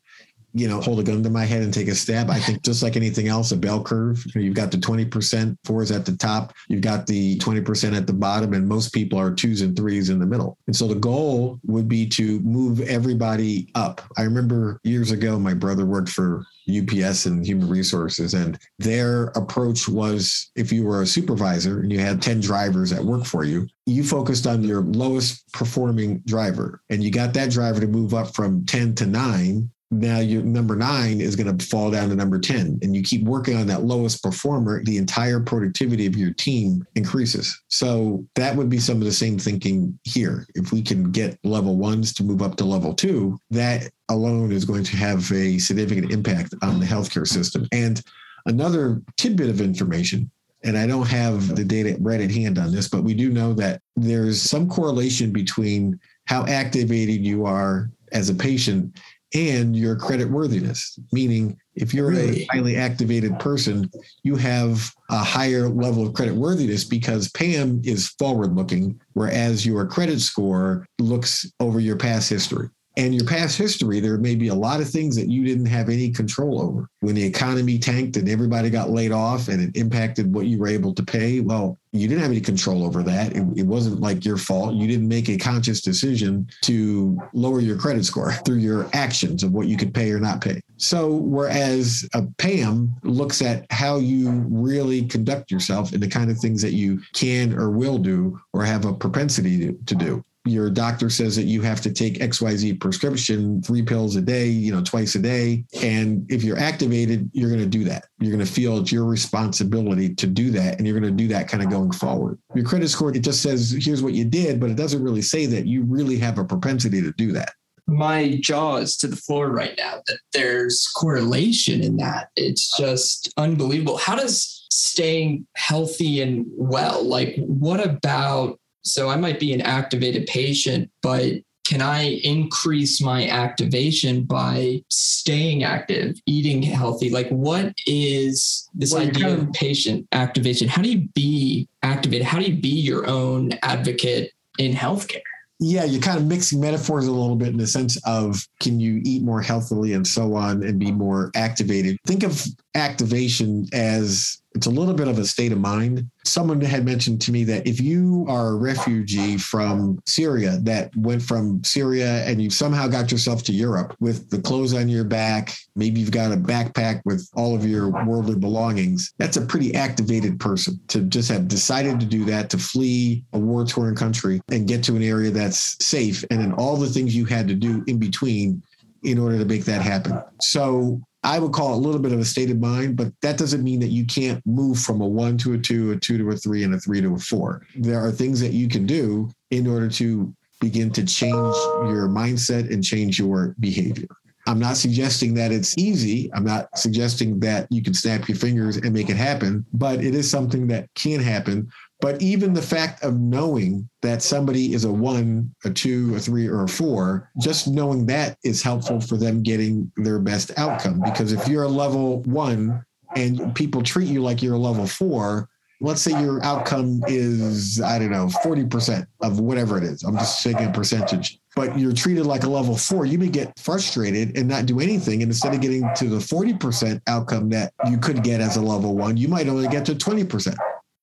you 0.55 0.69
know, 0.69 0.81
hold 0.81 1.01
a 1.01 1.03
gun 1.03 1.23
to 1.23 1.31
my 1.31 1.45
head 1.45 1.63
and 1.63 1.75
take 1.75 1.89
a 1.89 1.95
stab. 1.95 2.31
I 2.31 2.39
think 2.39 2.63
just 2.63 2.83
like 2.83 2.95
anything 2.95 3.27
else, 3.27 3.51
a 3.51 3.57
bell 3.57 3.83
curve, 3.83 4.25
you've 4.37 4.55
got 4.55 4.71
the 4.71 4.77
20% 4.77 5.59
fours 5.65 5.91
at 5.91 6.07
the 6.07 6.17
top, 6.17 6.55
you've 6.69 6.81
got 6.81 7.09
the 7.09 7.37
20% 7.39 7.97
at 7.97 8.07
the 8.07 8.13
bottom, 8.13 8.55
and 8.55 8.69
most 8.69 8.93
people 8.93 9.19
are 9.19 9.35
twos 9.35 9.63
and 9.63 9.77
threes 9.77 10.11
in 10.11 10.21
the 10.21 10.27
middle. 10.27 10.57
And 10.69 10.77
so 10.77 10.87
the 10.87 10.95
goal 10.95 11.59
would 11.65 11.89
be 11.89 12.07
to 12.11 12.39
move 12.41 12.81
everybody 12.83 13.69
up. 13.75 14.01
I 14.17 14.23
remember 14.23 14.81
years 14.85 15.11
ago, 15.11 15.41
my 15.41 15.55
brother 15.55 15.85
worked 15.85 16.09
for 16.09 16.47
UPS 16.69 17.27
and 17.27 17.45
human 17.45 17.69
resources, 17.69 18.35
and 18.35 18.59
their 18.79 19.25
approach 19.35 19.89
was 19.89 20.53
if 20.55 20.73
you 20.73 20.85
were 20.85 21.03
a 21.03 21.07
supervisor 21.07 21.81
and 21.81 21.93
you 21.93 21.99
had 21.99 22.23
10 22.23 22.41
drivers 22.41 22.91
that 22.91 23.05
work 23.05 23.25
for 23.25 23.45
you, 23.45 23.67
you 23.87 24.05
focused 24.05 24.47
on 24.47 24.63
your 24.63 24.81
lowest 24.83 25.53
performing 25.53 26.21
driver 26.21 26.81
and 26.89 27.03
you 27.03 27.11
got 27.11 27.35
that 27.35 27.51
driver 27.51 27.81
to 27.81 27.87
move 27.87 28.15
up 28.15 28.35
from 28.35 28.65
10 28.65 28.95
to 28.95 29.07
nine 29.07 29.71
now 30.01 30.19
your 30.19 30.43
number 30.43 30.77
nine 30.77 31.21
is 31.21 31.37
going 31.37 31.57
to 31.57 31.67
fall 31.67 31.91
down 31.91 32.09
to 32.09 32.15
number 32.15 32.39
10 32.39 32.79
and 32.83 32.95
you 32.95 33.03
keep 33.03 33.23
working 33.25 33.57
on 33.57 33.67
that 33.67 33.85
lowest 33.85 34.23
performer 34.23 34.83
the 34.85 34.97
entire 34.97 35.41
productivity 35.41 36.07
of 36.07 36.17
your 36.17 36.33
team 36.35 36.85
increases. 36.95 37.61
So 37.69 38.25
that 38.35 38.57
would 38.57 38.69
be 38.69 38.79
some 38.79 38.99
of 38.99 39.05
the 39.05 39.13
same 39.13 39.39
thinking 39.39 39.99
here. 40.05 40.47
If 40.55 40.73
we 40.73 40.83
can 40.83 41.11
get 41.11 41.39
level 41.45 41.77
ones 41.77 42.13
to 42.15 42.25
move 42.25 42.43
up 42.43 42.57
to 42.57 42.65
level 42.65 42.95
two 42.95 43.39
that 43.51 43.91
alone 44.11 44.53
is 44.53 44.65
going 44.65 44.85
to 44.85 44.97
have 44.97 45.31
a 45.33 45.59
significant 45.59 46.13
impact 46.13 46.55
on 46.63 46.81
the 46.81 46.87
healthcare 46.87 47.27
system. 47.27 47.67
And 47.73 48.03
another 48.47 49.01
tidbit 49.17 49.49
of 49.49 49.61
information 49.61 50.31
and 50.65 50.79
I 50.79 50.87
don't 50.87 51.07
have 51.09 51.55
the 51.55 51.65
data 51.65 51.97
right 52.01 52.23
at 52.23 52.31
hand 52.31 52.59
on 52.59 52.73
this, 52.73 52.89
but 52.89 53.05
we 53.05 53.13
do 53.13 53.31
know 53.31 53.53
that 53.53 53.83
there's 53.97 54.41
some 54.41 54.67
correlation 54.67 55.31
between 55.31 56.01
how 56.27 56.47
activated 56.47 57.25
you 57.25 57.45
are 57.45 57.91
as 58.13 58.31
a 58.31 58.35
patient 58.35 58.99
and 59.35 59.76
your 59.76 59.97
credit 59.97 60.31
worthiness, 60.31 60.99
meaning 61.12 61.57
if 61.75 61.93
you're 61.93 62.11
Really? 62.11 62.43
a 62.43 62.47
highly 62.53 62.76
activated 62.76 63.38
person, 63.41 63.91
you 64.23 64.37
have 64.37 64.93
a 65.11 65.19
higher 65.19 65.69
level 65.69 66.07
of 66.07 66.14
credit 66.14 66.35
worthiness 66.35 66.85
because 66.85 67.31
PAM 67.33 67.83
is 67.85 68.09
forward 68.19 68.55
looking, 68.55 69.00
whereas 69.14 69.67
your 69.67 69.87
credit 69.87 70.21
score 70.21 70.87
looks 71.00 71.50
over 71.59 71.81
your 71.81 71.97
past 71.97 72.31
history. 72.31 72.69
And 72.97 73.15
your 73.15 73.25
past 73.25 73.59
history, 73.59 73.99
there 73.99 74.19
may 74.19 74.37
be 74.37 74.49
a 74.49 74.55
lot 74.55 74.81
of 74.81 74.89
things 74.89 75.17
that 75.17 75.29
you 75.29 75.45
didn't 75.45 75.67
have 75.67 75.89
any 75.89 76.11
control 76.11 76.63
over. 76.63 76.89
When 77.01 77.17
the 77.17 77.25
economy 77.25 77.79
tanked 77.79 78.17
and 78.17 78.29
everybody 78.29 78.71
got 78.71 78.91
laid 78.91 79.11
off 79.11 79.49
and 79.49 79.61
it 79.61 79.77
impacted 79.77 80.33
what 80.33 80.47
you 80.47 80.59
were 80.59 80.69
able 80.69 80.95
to 80.95 81.03
pay, 81.03 81.41
well, 81.41 81.79
you 81.91 82.07
didn't 82.07 82.23
have 82.23 82.31
any 82.31 82.41
control 82.41 82.85
over 82.85 83.03
that. 83.03 83.35
It, 83.35 83.45
it 83.57 83.67
wasn't 83.67 84.01
like 84.01 84.25
your 84.25 84.37
fault. 84.37 84.75
You 84.75 84.87
didn't 84.87 85.09
make 85.09 85.29
a 85.29 85.37
conscious 85.37 85.81
decision 85.81 86.49
to 86.63 87.21
lower 87.33 87.61
your 87.61 87.77
credit 87.77 88.05
score 88.05 88.33
through 88.45 88.59
your 88.59 88.89
actions 88.93 89.43
of 89.43 89.53
what 89.53 89.67
you 89.67 89.77
could 89.77 89.93
pay 89.93 90.11
or 90.13 90.21
not 90.21 90.41
pay. 90.41 90.61
So, 90.77 91.13
whereas 91.13 92.09
a 92.15 92.23
PAM 92.39 92.95
looks 93.03 93.43
at 93.43 93.67
how 93.71 93.99
you 93.99 94.45
really 94.49 95.05
conduct 95.07 95.51
yourself 95.51 95.93
and 95.93 96.03
the 96.03 96.09
kind 96.09 96.31
of 96.31 96.39
things 96.39 96.63
that 96.63 96.73
you 96.73 97.01
can 97.13 97.55
or 97.55 97.71
will 97.71 97.99
do 97.99 98.41
or 98.53 98.65
have 98.65 98.85
a 98.85 98.93
propensity 98.93 99.59
to, 99.67 99.73
to 99.87 99.95
do 99.95 100.25
your 100.47 100.69
doctor 100.69 101.09
says 101.09 101.37
that 101.37 101.45
you 101.45 101.63
have 101.63 101.81
to 101.81 101.93
take 101.93 102.19
XYZ 102.19 102.79
prescription, 102.79 103.63
three 103.63 103.83
pills 103.83 104.17
a 104.17 104.21
day, 104.21 104.49
you 104.49 104.73
know, 104.73 104.83
twice 104.83 105.15
a 105.15 105.19
day. 105.19 105.65
And 105.83 106.31
if 106.31 106.45
you're 106.45 106.59
activated, 106.59 107.31
you're 107.33 107.49
going 107.49 107.63
to 107.63 107.67
do 107.67 107.85
that. 107.85 108.05
You're 108.19 108.33
going 108.33 108.45
to 108.45 108.53
feel 108.53 108.79
it's 108.79 108.93
your 108.93 109.07
responsibility 109.07 110.15
to 110.17 110.27
do 110.27 110.51
that. 110.51 110.77
And 110.79 110.87
you're 110.87 110.99
going 110.99 111.11
to 111.11 111.17
do 111.17 111.29
that 111.29 111.49
kind 111.49 111.63
of 111.63 111.71
going 111.71 111.93
forward. 111.93 112.39
Your 112.55 112.65
credit 112.65 112.89
score, 112.89 113.15
it 113.15 113.21
just 113.21 113.43
says, 113.43 113.75
here's 113.81 114.03
what 114.03 114.13
you 114.13 114.27
did, 114.27 114.61
but 114.61 114.69
it 114.69 114.77
doesn't 114.77 115.03
really 115.03 115.23
say 115.23 115.47
that 115.47 115.67
you 115.67 115.83
really 115.85 116.19
have 116.19 116.39
a 116.39 116.45
propensity 116.45 117.01
to 117.01 117.13
do 117.13 117.33
that. 117.33 117.55
My 117.87 118.39
jaw 118.41 118.77
is 118.77 118.97
to 118.99 119.07
the 119.07 119.17
floor 119.17 119.51
right 119.51 119.75
now 119.79 120.03
that 120.07 120.19
there's 120.33 120.87
correlation 120.95 121.83
in 121.83 121.97
that. 121.99 122.29
It's 122.37 122.77
just 122.77 123.33
unbelievable. 123.37 123.99
How 123.99 124.17
does 124.17 124.67
staying 124.71 125.47
healthy 125.57 126.21
and 126.21 126.45
well, 126.49 127.03
like, 127.03 127.37
what 127.39 127.81
about? 127.81 128.59
So 128.85 129.09
I 129.09 129.17
might 129.17 129.41
be 129.41 129.53
an 129.53 129.61
activated 129.62 130.26
patient, 130.26 130.91
but 131.03 131.33
can 131.67 131.81
I 131.81 132.21
increase 132.23 133.00
my 133.00 133.26
activation 133.29 134.25
by 134.25 134.83
staying 134.91 135.64
active, 135.64 136.17
eating 136.26 136.62
healthy? 136.62 137.09
Like, 137.09 137.29
what 137.31 137.73
is 137.87 138.69
this 138.75 138.93
Well, 138.93 139.03
idea 139.03 139.23
kind 139.25 139.35
of 139.35 139.49
of- 139.49 139.53
patient 139.55 140.07
activation? 140.12 140.69
How 140.69 140.83
do 140.83 140.91
you 140.91 141.09
be 141.14 141.67
activated? 141.83 142.26
How 142.26 142.38
do 142.38 142.45
you 142.45 142.61
be 142.61 142.69
your 142.69 143.07
own 143.07 143.53
advocate 143.62 144.33
in 144.59 144.75
healthcare? 144.75 145.23
Yeah, 145.59 145.85
you're 145.85 146.03
kind 146.03 146.19
of 146.19 146.26
mixing 146.26 146.61
metaphors 146.61 147.07
a 147.07 147.12
little 147.12 147.37
bit 147.37 147.49
in 147.49 147.57
the 147.57 147.67
sense 147.67 147.97
of 148.05 148.47
can 148.61 148.79
you 148.79 149.00
eat 149.05 149.23
more 149.23 149.41
healthily 149.41 149.95
and 149.95 150.07
so 150.07 150.35
on 150.35 150.62
and 150.62 150.79
be 150.79 150.93
more 150.93 151.31
activated. 151.35 151.97
Think 152.07 152.25
of 152.25 152.45
activation 152.75 153.67
as 153.73 154.38
it's 154.55 154.67
a 154.67 154.71
little 154.71 154.95
bit 154.95 155.09
of 155.09 155.19
a 155.19 155.25
state 155.25 155.53
of 155.53 155.59
mind. 155.59 156.09
Someone 156.25 156.61
had 156.61 156.85
mentioned 156.85 157.21
to 157.23 157.33
me 157.33 157.45
that 157.45 157.67
if 157.67 157.81
you 157.81 158.25
are 158.29 158.49
a 158.49 158.57
refugee 158.57 159.37
from 159.37 160.01
Syria 160.07 160.59
that 160.63 160.95
went 160.97 161.23
from 161.23 161.63
Syria 161.65 162.25
and 162.25 162.41
you 162.41 162.51
somehow 162.51 162.87
got 162.87 163.11
yourself 163.11 163.43
to 163.45 163.53
Europe 163.53 163.97
with 164.01 164.31
the 164.31 164.41
clothes 164.41 164.73
on 164.73 164.89
your 164.89 165.05
back, 165.05 165.55
maybe 165.75 166.01
you've 166.01 166.13
got 166.13 166.33
a 166.33 166.37
backpack 166.37 167.03
with 167.05 167.29
all 167.35 167.55
of 167.55 167.67
your 167.67 167.91
worldly 168.07 168.37
belongings, 168.37 169.13
that's 169.19 169.37
a 169.37 169.45
pretty 169.45 169.75
activated 169.75 170.39
person 170.39 170.79
to 170.89 171.03
just 171.03 171.31
have 171.31 171.49
decided 171.49 171.99
to 171.99 172.07
do 172.07 172.25
that, 172.25 172.49
to 172.51 172.59
flee 172.59 173.25
a 173.33 173.39
war 173.39 173.65
torn 173.65 173.97
country 173.97 174.41
and 174.51 174.69
get 174.69 174.85
to 174.85 174.95
an 174.95 175.03
area 175.03 175.31
that's 175.31 175.77
safe. 175.85 176.25
And 176.31 176.41
then 176.41 176.53
all 176.53 176.77
the 176.77 176.89
things 176.89 177.15
you 177.15 177.25
had 177.25 177.49
to 177.49 177.55
do 177.55 177.83
in 177.89 177.99
between 177.99 178.63
in 179.03 179.19
order 179.19 179.39
to 179.39 179.45
make 179.45 179.65
that 179.65 179.83
happen. 179.83 180.19
So 180.41 181.01
I 181.25 181.38
would 181.38 181.52
call 181.52 181.73
it 181.73 181.76
a 181.76 181.81
little 181.81 182.00
bit 182.00 182.12
of 182.12 182.21
a 182.21 182.25
state 182.25 182.50
of 182.50 182.61
mind, 182.61 182.97
but 182.97 183.11
that 183.23 183.38
doesn't 183.38 183.64
mean 183.64 183.81
that 183.81 183.88
you 183.88 184.04
can't 184.04 184.45
move 184.47 184.78
from 184.78 185.00
a 185.00 185.07
one 185.07 185.38
to 185.38 185.54
a 185.54 185.59
two, 185.59 185.93
a 185.93 185.97
two 185.97 186.19
to 186.19 186.31
a 186.31 186.37
three, 186.37 186.64
and 186.64 186.75
a 186.75 186.78
three 186.78 187.00
to 187.00 187.14
a 187.14 187.19
four. 187.19 187.66
There 187.75 187.99
are 187.99 188.12
things 188.12 188.40
that 188.40 188.52
you 188.52 188.69
can 188.69 188.85
do 188.85 189.31
in 189.50 189.66
order 189.66 189.88
to 189.88 190.35
begin 190.61 190.90
to 190.93 191.04
change 191.04 191.33
your 191.33 192.09
mindset 192.09 192.73
and 192.73 192.85
change 192.85 193.19
your 193.19 193.57
behavior. 193.59 194.09
I'm 194.47 194.59
not 194.59 194.76
suggesting 194.76 195.33
that 195.35 195.52
it's 195.52 195.76
easy. 195.78 196.31
I'm 196.35 196.45
not 196.45 196.69
suggesting 196.78 197.40
that 197.40 197.66
you 197.71 197.83
can 197.83 197.95
snap 197.95 198.28
your 198.28 198.37
fingers 198.37 198.76
and 198.76 198.93
make 198.93 199.09
it 199.09 199.16
happen, 199.16 199.64
but 199.73 200.04
it 200.04 200.14
is 200.14 200.31
something 200.31 200.66
that 200.66 200.88
can 200.95 201.21
happen. 201.21 201.71
But 202.05 202.21
even 202.21 202.53
the 202.53 202.61
fact 202.61 203.03
of 203.03 203.19
knowing 203.19 203.89
that 204.03 204.21
somebody 204.21 204.75
is 204.75 204.85
a 204.85 204.93
one, 204.93 205.55
a 205.65 205.71
two, 205.71 206.15
a 206.15 206.21
three, 206.21 206.47
or 206.47 206.65
a 206.65 206.69
four, 206.69 207.31
just 207.41 207.67
knowing 207.67 208.05
that 208.05 208.37
is 208.45 208.63
helpful 208.63 209.01
for 209.01 209.17
them 209.17 209.43
getting 209.43 209.91
their 209.97 210.19
best 210.19 210.53
outcome. 210.59 211.01
Because 211.01 211.33
if 211.33 211.49
you're 211.49 211.63
a 211.63 211.69
level 211.69 212.21
one 212.25 212.85
and 213.17 213.55
people 213.55 213.83
treat 213.83 214.07
you 214.07 214.23
like 214.23 214.43
you're 214.43 214.57
a 214.57 214.59
level 214.59 214.87
four, 214.87 215.49
let's 215.81 216.03
say 216.03 216.11
your 216.21 216.45
outcome 216.45 217.01
is, 217.09 217.81
I 217.81 217.99
don't 217.99 218.11
know, 218.11 218.27
40% 218.27 219.07
of 219.23 219.41
whatever 219.41 219.79
it 219.79 219.85
is. 219.85 220.03
I'm 220.03 220.19
just 220.19 220.43
taking 220.43 220.67
a 220.67 220.73
percentage. 220.73 221.39
But 221.57 221.79
you're 221.79 221.95
treated 221.95 222.27
like 222.27 222.45
a 222.45 222.51
level 222.51 222.77
four, 222.77 223.07
you 223.07 223.17
may 223.17 223.29
get 223.29 223.59
frustrated 223.59 224.37
and 224.37 224.47
not 224.47 224.67
do 224.67 224.79
anything. 224.81 225.23
And 225.23 225.31
instead 225.31 225.55
of 225.55 225.63
getting 225.63 225.89
to 225.97 226.09
the 226.11 226.19
40% 226.19 227.01
outcome 227.07 227.49
that 227.49 227.73
you 227.89 227.97
could 227.97 228.23
get 228.23 228.43
as 228.43 228.59
a 228.59 228.63
level 228.63 228.95
one, 228.95 229.17
you 229.17 229.29
might 229.29 229.49
only 229.49 229.69
get 229.69 229.87
to 229.87 229.95
20%. 229.95 230.55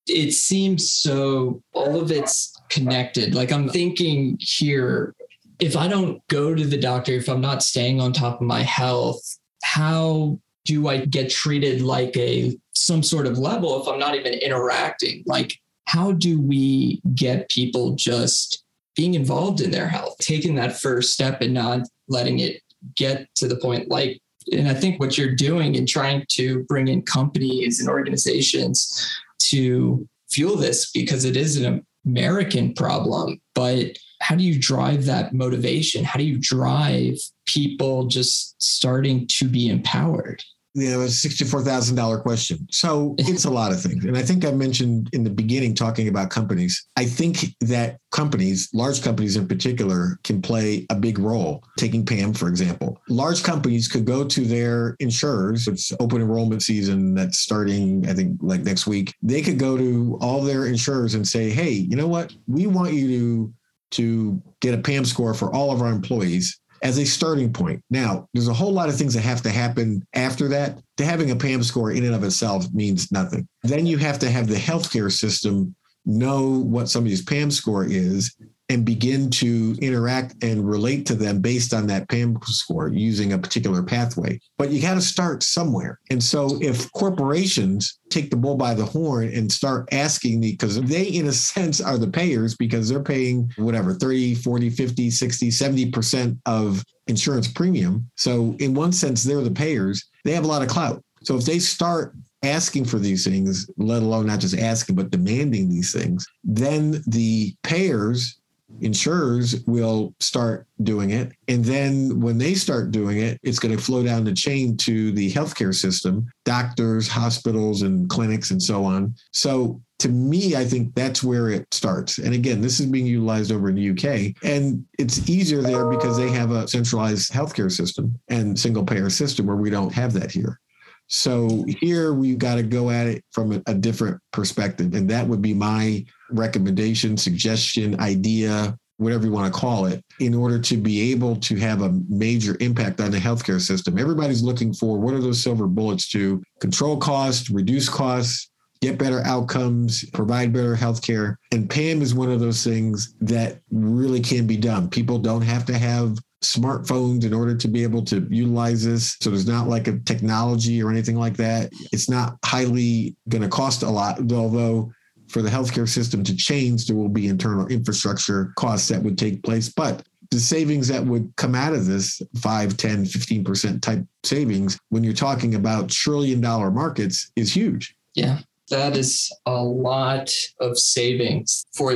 It 0.06 0.32
seems 0.32 0.92
so 0.92 1.62
all 1.72 2.00
of 2.00 2.10
it's 2.10 2.54
connected. 2.68 3.34
Like 3.34 3.52
i'm 3.52 3.68
thinking 3.68 4.36
here 4.40 5.14
if 5.58 5.76
i 5.76 5.86
don't 5.86 6.26
go 6.28 6.54
to 6.54 6.64
the 6.64 6.78
doctor 6.78 7.12
if 7.12 7.28
i'm 7.28 7.40
not 7.40 7.62
staying 7.62 8.00
on 8.00 8.12
top 8.12 8.40
of 8.40 8.46
my 8.46 8.62
health 8.62 9.38
how 9.62 10.38
do 10.64 10.88
i 10.88 11.04
get 11.04 11.30
treated 11.30 11.82
like 11.82 12.16
a 12.16 12.56
some 12.74 13.02
sort 13.02 13.26
of 13.26 13.38
level 13.38 13.80
if 13.80 13.88
i'm 13.88 13.98
not 13.98 14.14
even 14.14 14.32
interacting? 14.34 15.22
Like 15.26 15.58
how 15.86 16.12
do 16.12 16.40
we 16.40 17.00
get 17.14 17.48
people 17.48 17.94
just 17.94 18.64
being 18.96 19.14
involved 19.14 19.60
in 19.60 19.70
their 19.70 19.88
health 19.88 20.16
taking 20.18 20.54
that 20.56 20.80
first 20.80 21.12
step 21.12 21.40
and 21.40 21.54
not 21.54 21.80
letting 22.08 22.38
it 22.40 22.60
get 22.96 23.26
to 23.36 23.48
the 23.48 23.56
point? 23.56 23.88
Like 23.88 24.20
and 24.50 24.68
i 24.68 24.74
think 24.74 24.98
what 24.98 25.16
you're 25.16 25.36
doing 25.36 25.76
and 25.76 25.86
trying 25.86 26.24
to 26.28 26.64
bring 26.64 26.88
in 26.88 27.00
companies 27.02 27.78
and 27.78 27.88
organizations 27.88 29.08
to 29.50 30.08
fuel 30.30 30.56
this 30.56 30.90
because 30.90 31.24
it 31.24 31.36
is 31.36 31.56
an 31.56 31.84
American 32.06 32.74
problem. 32.74 33.40
But 33.54 33.98
how 34.20 34.36
do 34.36 34.44
you 34.44 34.58
drive 34.58 35.04
that 35.06 35.34
motivation? 35.34 36.04
How 36.04 36.18
do 36.18 36.24
you 36.24 36.38
drive 36.40 37.18
people 37.46 38.06
just 38.06 38.62
starting 38.62 39.26
to 39.38 39.48
be 39.48 39.68
empowered? 39.68 40.42
You 40.74 40.90
know, 40.90 41.02
a 41.02 41.06
$64,000 41.06 42.22
question. 42.22 42.66
So 42.70 43.14
it's 43.18 43.44
a 43.44 43.50
lot 43.50 43.72
of 43.72 43.80
things. 43.80 44.04
And 44.04 44.16
I 44.16 44.22
think 44.22 44.44
I 44.44 44.50
mentioned 44.52 45.10
in 45.12 45.24
the 45.24 45.30
beginning 45.30 45.74
talking 45.74 46.08
about 46.08 46.30
companies. 46.30 46.86
I 46.96 47.04
think 47.04 47.54
that 47.60 47.98
companies, 48.10 48.70
large 48.72 49.02
companies 49.02 49.36
in 49.36 49.46
particular, 49.46 50.18
can 50.24 50.40
play 50.40 50.86
a 50.90 50.94
big 50.94 51.18
role. 51.18 51.64
Taking 51.78 52.04
PAM, 52.04 52.34
for 52.34 52.48
example, 52.48 53.00
large 53.08 53.42
companies 53.42 53.88
could 53.88 54.04
go 54.04 54.24
to 54.24 54.40
their 54.42 54.96
insurers. 54.98 55.68
It's 55.68 55.92
open 56.00 56.20
enrollment 56.20 56.62
season 56.62 57.14
that's 57.14 57.38
starting, 57.38 58.08
I 58.08 58.14
think, 58.14 58.38
like 58.40 58.62
next 58.62 58.86
week. 58.86 59.14
They 59.22 59.42
could 59.42 59.58
go 59.58 59.76
to 59.76 60.18
all 60.20 60.42
their 60.42 60.66
insurers 60.66 61.14
and 61.14 61.26
say, 61.26 61.50
hey, 61.50 61.70
you 61.70 61.96
know 61.96 62.08
what? 62.08 62.32
We 62.46 62.66
want 62.66 62.94
you 62.94 63.08
to, 63.08 63.54
to 63.92 64.42
get 64.60 64.74
a 64.74 64.78
PAM 64.78 65.04
score 65.04 65.34
for 65.34 65.54
all 65.54 65.70
of 65.70 65.82
our 65.82 65.90
employees 65.90 66.58
as 66.82 66.98
a 66.98 67.06
starting 67.06 67.52
point. 67.52 67.82
Now, 67.90 68.28
there's 68.34 68.48
a 68.48 68.54
whole 68.54 68.72
lot 68.72 68.88
of 68.88 68.96
things 68.96 69.14
that 69.14 69.20
have 69.22 69.42
to 69.42 69.50
happen 69.50 70.04
after 70.14 70.48
that. 70.48 70.78
To 70.98 71.04
having 71.04 71.30
a 71.30 71.36
PAM 71.36 71.62
score 71.62 71.92
in 71.92 72.04
and 72.04 72.14
of 72.14 72.24
itself 72.24 72.66
means 72.72 73.10
nothing. 73.10 73.48
Then 73.62 73.86
you 73.86 73.98
have 73.98 74.18
to 74.20 74.30
have 74.30 74.48
the 74.48 74.56
healthcare 74.56 75.10
system 75.10 75.74
know 76.04 76.48
what 76.48 76.88
somebody's 76.88 77.22
PAM 77.22 77.50
score 77.50 77.84
is 77.84 78.34
and 78.72 78.86
begin 78.86 79.28
to 79.28 79.76
interact 79.82 80.42
and 80.42 80.66
relate 80.66 81.04
to 81.04 81.14
them 81.14 81.42
based 81.42 81.74
on 81.74 81.86
that 81.86 82.08
PAM 82.08 82.38
score 82.44 82.88
using 82.88 83.34
a 83.34 83.38
particular 83.38 83.82
pathway. 83.82 84.40
But 84.56 84.70
you 84.70 84.80
got 84.80 84.94
to 84.94 85.02
start 85.02 85.42
somewhere. 85.42 86.00
And 86.08 86.22
so 86.22 86.58
if 86.62 86.90
corporations 86.92 87.98
take 88.08 88.30
the 88.30 88.36
bull 88.36 88.56
by 88.56 88.72
the 88.72 88.86
horn 88.86 89.28
and 89.28 89.52
start 89.52 89.92
asking 89.92 90.40
me, 90.40 90.52
because 90.52 90.80
they, 90.80 91.04
in 91.04 91.26
a 91.26 91.32
sense, 91.52 91.82
are 91.82 91.98
the 91.98 92.08
payers 92.08 92.56
because 92.56 92.88
they're 92.88 93.02
paying 93.02 93.52
whatever 93.58 93.92
30, 93.92 94.36
40, 94.36 94.70
50, 94.70 95.10
60, 95.10 95.50
70% 95.50 96.38
of 96.46 96.82
insurance 97.08 97.48
premium. 97.48 98.08
So, 98.16 98.56
in 98.58 98.72
one 98.72 98.92
sense, 98.92 99.22
they're 99.22 99.42
the 99.42 99.50
payers. 99.50 100.02
They 100.24 100.32
have 100.32 100.44
a 100.44 100.48
lot 100.48 100.62
of 100.62 100.68
clout. 100.68 101.04
So, 101.24 101.36
if 101.36 101.44
they 101.44 101.58
start 101.58 102.14
asking 102.42 102.86
for 102.86 102.98
these 102.98 103.24
things, 103.24 103.70
let 103.76 104.02
alone 104.02 104.26
not 104.26 104.40
just 104.40 104.56
asking, 104.56 104.96
but 104.96 105.10
demanding 105.10 105.68
these 105.68 105.92
things, 105.92 106.26
then 106.42 107.02
the 107.06 107.54
payers 107.62 108.40
insurers 108.80 109.64
will 109.66 110.14
start 110.20 110.66
doing 110.82 111.10
it. 111.10 111.32
And 111.48 111.64
then 111.64 112.20
when 112.20 112.38
they 112.38 112.54
start 112.54 112.90
doing 112.90 113.18
it, 113.18 113.38
it's 113.42 113.58
going 113.58 113.76
to 113.76 113.82
flow 113.82 114.02
down 114.02 114.24
the 114.24 114.32
chain 114.32 114.76
to 114.78 115.12
the 115.12 115.32
healthcare 115.32 115.74
system, 115.74 116.26
doctors, 116.44 117.08
hospitals, 117.08 117.82
and 117.82 118.08
clinics, 118.08 118.50
and 118.50 118.62
so 118.62 118.84
on. 118.84 119.14
So 119.32 119.80
to 120.00 120.08
me, 120.08 120.56
I 120.56 120.64
think 120.64 120.94
that's 120.94 121.22
where 121.22 121.48
it 121.48 121.72
starts. 121.72 122.18
And 122.18 122.34
again, 122.34 122.60
this 122.60 122.80
is 122.80 122.86
being 122.86 123.06
utilized 123.06 123.52
over 123.52 123.68
in 123.68 123.76
the 123.76 123.90
UK. 123.90 124.34
And 124.42 124.84
it's 124.98 125.28
easier 125.30 125.62
there 125.62 125.88
because 125.88 126.16
they 126.16 126.30
have 126.30 126.50
a 126.50 126.66
centralized 126.66 127.32
healthcare 127.32 127.70
system 127.70 128.18
and 128.28 128.58
single 128.58 128.84
payer 128.84 129.10
system 129.10 129.46
where 129.46 129.56
we 129.56 129.70
don't 129.70 129.92
have 129.92 130.12
that 130.14 130.32
here. 130.32 130.58
So 131.06 131.64
here 131.80 132.14
we've 132.14 132.38
got 132.38 132.54
to 132.54 132.62
go 132.62 132.90
at 132.90 133.06
it 133.06 133.24
from 133.32 133.52
a, 133.52 133.62
a, 133.66 133.74
different 133.74 134.18
perspective. 134.32 134.94
And 134.94 135.10
that 135.10 135.26
would 135.26 135.42
be 135.42 135.52
my 135.52 136.04
recommendation, 136.32 137.16
suggestion, 137.16 137.98
idea, 138.00 138.76
whatever 138.98 139.24
you 139.24 139.32
want 139.32 139.52
to 139.52 139.60
call 139.60 139.86
it, 139.86 140.04
in 140.20 140.34
order 140.34 140.58
to 140.58 140.76
be 140.76 141.10
able 141.12 141.36
to 141.36 141.56
have 141.56 141.82
a 141.82 141.98
major 142.08 142.56
impact 142.60 143.00
on 143.00 143.10
the 143.10 143.18
healthcare 143.18 143.60
system. 143.60 143.98
Everybody's 143.98 144.42
looking 144.42 144.72
for 144.72 144.98
what 144.98 145.14
are 145.14 145.20
those 145.20 145.42
silver 145.42 145.66
bullets 145.66 146.08
to 146.10 146.42
control 146.60 146.96
costs, 146.96 147.50
reduce 147.50 147.88
costs, 147.88 148.50
get 148.80 148.98
better 148.98 149.22
outcomes, 149.24 150.08
provide 150.10 150.52
better 150.52 150.76
healthcare. 150.76 151.36
And 151.52 151.70
PAM 151.70 152.02
is 152.02 152.14
one 152.14 152.30
of 152.30 152.40
those 152.40 152.64
things 152.64 153.14
that 153.20 153.60
really 153.70 154.20
can 154.20 154.46
be 154.46 154.56
done. 154.56 154.90
People 154.90 155.18
don't 155.18 155.42
have 155.42 155.64
to 155.66 155.78
have 155.78 156.18
smartphones 156.42 157.24
in 157.24 157.32
order 157.32 157.56
to 157.56 157.68
be 157.68 157.84
able 157.84 158.04
to 158.04 158.26
utilize 158.28 158.84
this. 158.84 159.16
So 159.20 159.30
there's 159.30 159.46
not 159.46 159.68
like 159.68 159.86
a 159.86 160.00
technology 160.00 160.82
or 160.82 160.90
anything 160.90 161.16
like 161.16 161.36
that. 161.36 161.70
It's 161.92 162.10
not 162.10 162.36
highly 162.44 163.16
going 163.28 163.42
to 163.42 163.48
cost 163.48 163.84
a 163.84 163.90
lot, 163.90 164.18
although 164.32 164.90
for 165.32 165.42
the 165.42 165.48
healthcare 165.48 165.88
system 165.88 166.22
to 166.24 166.36
change, 166.36 166.86
there 166.86 166.96
will 166.96 167.08
be 167.08 167.26
internal 167.26 167.66
infrastructure 167.68 168.52
costs 168.56 168.88
that 168.88 169.02
would 169.02 169.16
take 169.16 169.42
place. 169.42 169.68
But 169.68 170.04
the 170.30 170.38
savings 170.38 170.88
that 170.88 171.04
would 171.04 171.32
come 171.36 171.54
out 171.54 171.72
of 171.72 171.86
this 171.86 172.20
5, 172.40 172.76
10, 172.76 173.04
15% 173.04 173.82
type 173.82 174.04
savings, 174.24 174.78
when 174.90 175.02
you're 175.02 175.12
talking 175.12 175.54
about 175.54 175.90
trillion 175.90 176.40
dollar 176.40 176.70
markets, 176.70 177.30
is 177.36 177.54
huge. 177.54 177.94
Yeah, 178.14 178.40
that 178.70 178.96
is 178.96 179.30
a 179.46 179.62
lot 179.62 180.30
of 180.60 180.78
savings 180.78 181.64
for 181.74 181.94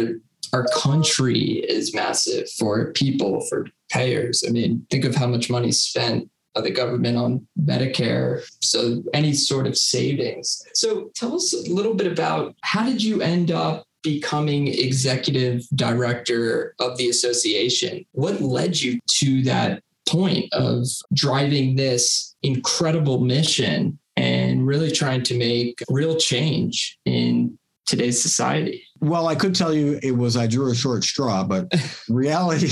our 0.52 0.66
country 0.74 1.64
is 1.68 1.94
massive 1.94 2.48
for 2.50 2.92
people, 2.92 3.40
for 3.48 3.66
payers. 3.90 4.42
I 4.46 4.50
mean, 4.50 4.86
think 4.90 5.04
of 5.04 5.14
how 5.14 5.26
much 5.26 5.50
money 5.50 5.72
spent 5.72 6.30
by 6.56 6.62
the 6.62 6.70
government 6.70 7.18
on 7.18 7.46
Medicare. 7.62 8.42
So 8.62 9.04
any 9.12 9.34
sort 9.34 9.66
of 9.66 9.76
savings. 9.76 10.62
So 10.72 11.10
tell 11.14 11.36
us 11.36 11.52
a 11.52 11.72
little 11.72 11.94
bit 11.94 12.10
about 12.10 12.56
how 12.62 12.84
did 12.84 13.02
you 13.02 13.20
end 13.20 13.50
up 13.50 13.84
becoming 14.02 14.68
executive 14.68 15.62
director 15.74 16.74
of 16.80 16.96
the 16.96 17.10
association? 17.10 18.06
What 18.12 18.40
led 18.40 18.80
you 18.80 18.98
to 19.06 19.42
that 19.42 19.82
point 20.08 20.52
of 20.54 20.86
driving 21.12 21.76
this 21.76 22.34
incredible 22.42 23.20
mission 23.20 23.98
and 24.16 24.66
really 24.66 24.90
trying 24.90 25.24
to 25.24 25.36
make 25.36 25.82
real 25.90 26.16
change 26.16 26.98
in 27.04 27.58
today's 27.84 28.20
society? 28.20 28.82
Well, 29.00 29.26
I 29.28 29.34
could 29.34 29.54
tell 29.54 29.74
you 29.74 29.98
it 30.02 30.12
was 30.12 30.36
I 30.36 30.46
drew 30.46 30.70
a 30.70 30.74
short 30.74 31.04
straw, 31.04 31.44
but 31.44 31.70
reality, 32.08 32.70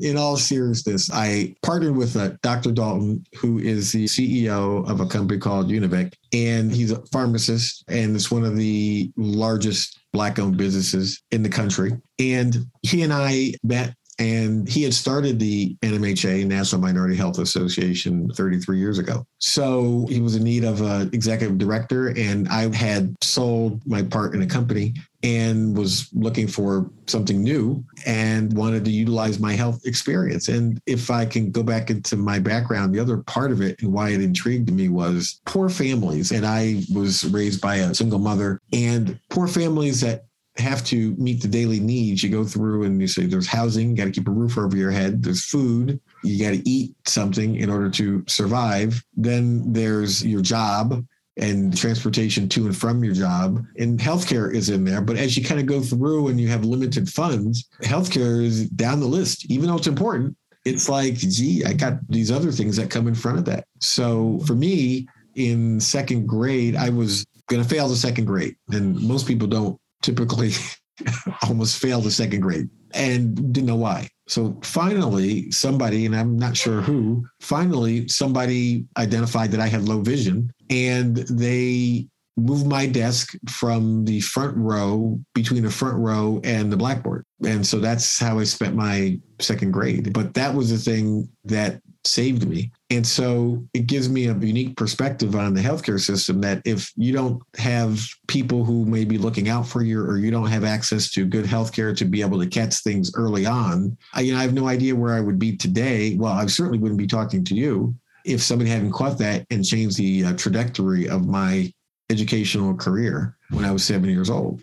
in 0.00 0.16
all 0.16 0.36
seriousness, 0.36 1.10
I 1.12 1.54
partnered 1.62 1.96
with 1.96 2.16
uh, 2.16 2.32
Dr. 2.42 2.72
Dalton, 2.72 3.24
who 3.36 3.58
is 3.58 3.92
the 3.92 4.04
CEO 4.04 4.88
of 4.88 5.00
a 5.00 5.06
company 5.06 5.38
called 5.38 5.68
Univec, 5.68 6.12
and 6.32 6.72
he's 6.72 6.90
a 6.90 7.04
pharmacist, 7.06 7.84
and 7.88 8.14
it's 8.14 8.30
one 8.30 8.44
of 8.44 8.56
the 8.56 9.12
largest 9.16 10.00
Black-owned 10.12 10.56
businesses 10.56 11.22
in 11.30 11.42
the 11.42 11.48
country. 11.48 11.92
And 12.18 12.66
he 12.82 13.02
and 13.02 13.12
I 13.12 13.54
met 13.62 13.94
and 14.18 14.68
he 14.68 14.82
had 14.82 14.94
started 14.94 15.38
the 15.38 15.76
NMHA, 15.82 16.46
National 16.46 16.80
Minority 16.80 17.16
Health 17.16 17.38
Association, 17.38 18.30
33 18.30 18.78
years 18.78 18.98
ago. 18.98 19.26
So 19.38 20.06
he 20.08 20.20
was 20.20 20.36
in 20.36 20.44
need 20.44 20.64
of 20.64 20.80
an 20.82 21.10
executive 21.12 21.58
director, 21.58 22.08
and 22.16 22.48
I 22.48 22.74
had 22.74 23.14
sold 23.22 23.80
my 23.86 24.02
part 24.02 24.34
in 24.34 24.42
a 24.42 24.46
company 24.46 24.94
and 25.24 25.74
was 25.76 26.10
looking 26.12 26.46
for 26.46 26.90
something 27.06 27.42
new 27.42 27.82
and 28.04 28.52
wanted 28.52 28.84
to 28.84 28.90
utilize 28.90 29.40
my 29.40 29.54
health 29.54 29.80
experience. 29.86 30.48
And 30.48 30.78
if 30.84 31.10
I 31.10 31.24
can 31.24 31.50
go 31.50 31.62
back 31.62 31.88
into 31.88 32.16
my 32.16 32.38
background, 32.38 32.94
the 32.94 33.00
other 33.00 33.16
part 33.16 33.50
of 33.50 33.62
it 33.62 33.80
and 33.80 33.90
why 33.90 34.10
it 34.10 34.20
intrigued 34.20 34.70
me 34.70 34.90
was 34.90 35.40
poor 35.46 35.70
families. 35.70 36.30
And 36.30 36.44
I 36.44 36.82
was 36.94 37.24
raised 37.24 37.62
by 37.62 37.76
a 37.76 37.94
single 37.94 38.18
mother 38.18 38.60
and 38.74 39.18
poor 39.30 39.48
families 39.48 40.02
that 40.02 40.26
have 40.58 40.84
to 40.84 41.14
meet 41.16 41.40
the 41.40 41.48
daily 41.48 41.80
needs. 41.80 42.22
You 42.22 42.28
go 42.28 42.44
through 42.44 42.84
and 42.84 43.00
you 43.00 43.08
say 43.08 43.24
there's 43.24 43.46
housing, 43.46 43.90
you 43.90 43.96
got 43.96 44.04
to 44.04 44.10
keep 44.10 44.28
a 44.28 44.30
roof 44.30 44.58
over 44.58 44.76
your 44.76 44.90
head, 44.90 45.22
there's 45.22 45.46
food, 45.46 45.98
you 46.22 46.44
got 46.44 46.50
to 46.50 46.68
eat 46.68 46.94
something 47.06 47.56
in 47.56 47.70
order 47.70 47.88
to 47.90 48.22
survive. 48.28 49.02
Then 49.16 49.72
there's 49.72 50.24
your 50.24 50.42
job 50.42 51.02
and 51.36 51.76
transportation 51.76 52.48
to 52.48 52.66
and 52.66 52.76
from 52.76 53.02
your 53.02 53.14
job. 53.14 53.64
And 53.78 53.98
healthcare 53.98 54.54
is 54.54 54.68
in 54.70 54.84
there. 54.84 55.00
But 55.00 55.16
as 55.16 55.36
you 55.36 55.44
kind 55.44 55.60
of 55.60 55.66
go 55.66 55.80
through 55.80 56.28
and 56.28 56.40
you 56.40 56.48
have 56.48 56.64
limited 56.64 57.08
funds, 57.08 57.68
healthcare 57.82 58.42
is 58.42 58.68
down 58.70 59.00
the 59.00 59.06
list, 59.06 59.50
even 59.50 59.68
though 59.68 59.76
it's 59.76 59.86
important. 59.86 60.36
It's 60.64 60.88
like, 60.88 61.14
gee, 61.16 61.64
I 61.64 61.72
got 61.72 61.94
these 62.08 62.30
other 62.30 62.50
things 62.50 62.76
that 62.76 62.90
come 62.90 63.08
in 63.08 63.14
front 63.14 63.38
of 63.38 63.44
that. 63.46 63.66
So 63.80 64.38
for 64.46 64.54
me, 64.54 65.06
in 65.34 65.80
second 65.80 66.26
grade, 66.26 66.76
I 66.76 66.90
was 66.90 67.26
going 67.48 67.62
to 67.62 67.68
fail 67.68 67.88
the 67.88 67.96
second 67.96 68.24
grade. 68.24 68.56
And 68.70 69.00
most 69.02 69.26
people 69.26 69.48
don't 69.48 69.78
typically 70.02 70.52
almost 71.42 71.78
fail 71.78 72.00
the 72.00 72.10
second 72.10 72.40
grade 72.40 72.68
and 72.92 73.52
didn't 73.52 73.66
know 73.66 73.76
why. 73.76 74.08
So 74.26 74.58
finally, 74.62 75.50
somebody, 75.50 76.06
and 76.06 76.16
I'm 76.16 76.38
not 76.38 76.56
sure 76.56 76.80
who, 76.80 77.26
finally, 77.40 78.08
somebody 78.08 78.86
identified 78.96 79.50
that 79.52 79.60
I 79.60 79.66
had 79.66 79.86
low 79.86 80.00
vision 80.00 80.50
and 80.70 81.16
they 81.16 82.08
moved 82.36 82.66
my 82.66 82.86
desk 82.86 83.34
from 83.48 84.04
the 84.04 84.20
front 84.20 84.56
row 84.56 85.20
between 85.34 85.62
the 85.62 85.70
front 85.70 85.96
row 85.98 86.40
and 86.42 86.72
the 86.72 86.76
blackboard. 86.76 87.24
And 87.46 87.66
so 87.66 87.78
that's 87.78 88.18
how 88.18 88.38
I 88.38 88.44
spent 88.44 88.74
my 88.74 89.20
second 89.40 89.70
grade. 89.70 90.12
But 90.12 90.34
that 90.34 90.54
was 90.54 90.70
the 90.70 90.78
thing 90.78 91.28
that 91.44 91.80
saved 92.04 92.48
me. 92.48 92.72
And 92.94 93.04
so 93.04 93.66
it 93.74 93.86
gives 93.86 94.08
me 94.08 94.28
a 94.28 94.34
unique 94.34 94.76
perspective 94.76 95.34
on 95.34 95.52
the 95.52 95.60
healthcare 95.60 96.00
system 96.00 96.40
that 96.42 96.62
if 96.64 96.92
you 96.96 97.12
don't 97.12 97.42
have 97.56 98.00
people 98.28 98.64
who 98.64 98.84
may 98.84 99.04
be 99.04 99.18
looking 99.18 99.48
out 99.48 99.66
for 99.66 99.82
you 99.82 100.00
or 100.00 100.16
you 100.16 100.30
don't 100.30 100.46
have 100.46 100.62
access 100.62 101.10
to 101.12 101.26
good 101.26 101.44
healthcare 101.44 101.96
to 101.96 102.04
be 102.04 102.20
able 102.20 102.38
to 102.38 102.46
catch 102.46 102.76
things 102.78 103.12
early 103.16 103.46
on, 103.46 103.96
I, 104.12 104.20
you 104.20 104.32
know, 104.32 104.38
I 104.38 104.42
have 104.42 104.54
no 104.54 104.68
idea 104.68 104.94
where 104.94 105.14
I 105.14 105.20
would 105.20 105.40
be 105.40 105.56
today. 105.56 106.14
Well, 106.14 106.32
I 106.32 106.46
certainly 106.46 106.78
wouldn't 106.78 106.98
be 106.98 107.06
talking 107.06 107.42
to 107.44 107.54
you 107.54 107.94
if 108.24 108.40
somebody 108.40 108.70
hadn't 108.70 108.92
caught 108.92 109.18
that 109.18 109.44
and 109.50 109.64
changed 109.64 109.98
the 109.98 110.26
uh, 110.26 110.32
trajectory 110.34 111.08
of 111.08 111.26
my 111.26 111.72
educational 112.10 112.74
career 112.74 113.36
when 113.50 113.64
I 113.64 113.72
was 113.72 113.84
seven 113.84 114.08
years 114.08 114.30
old. 114.30 114.62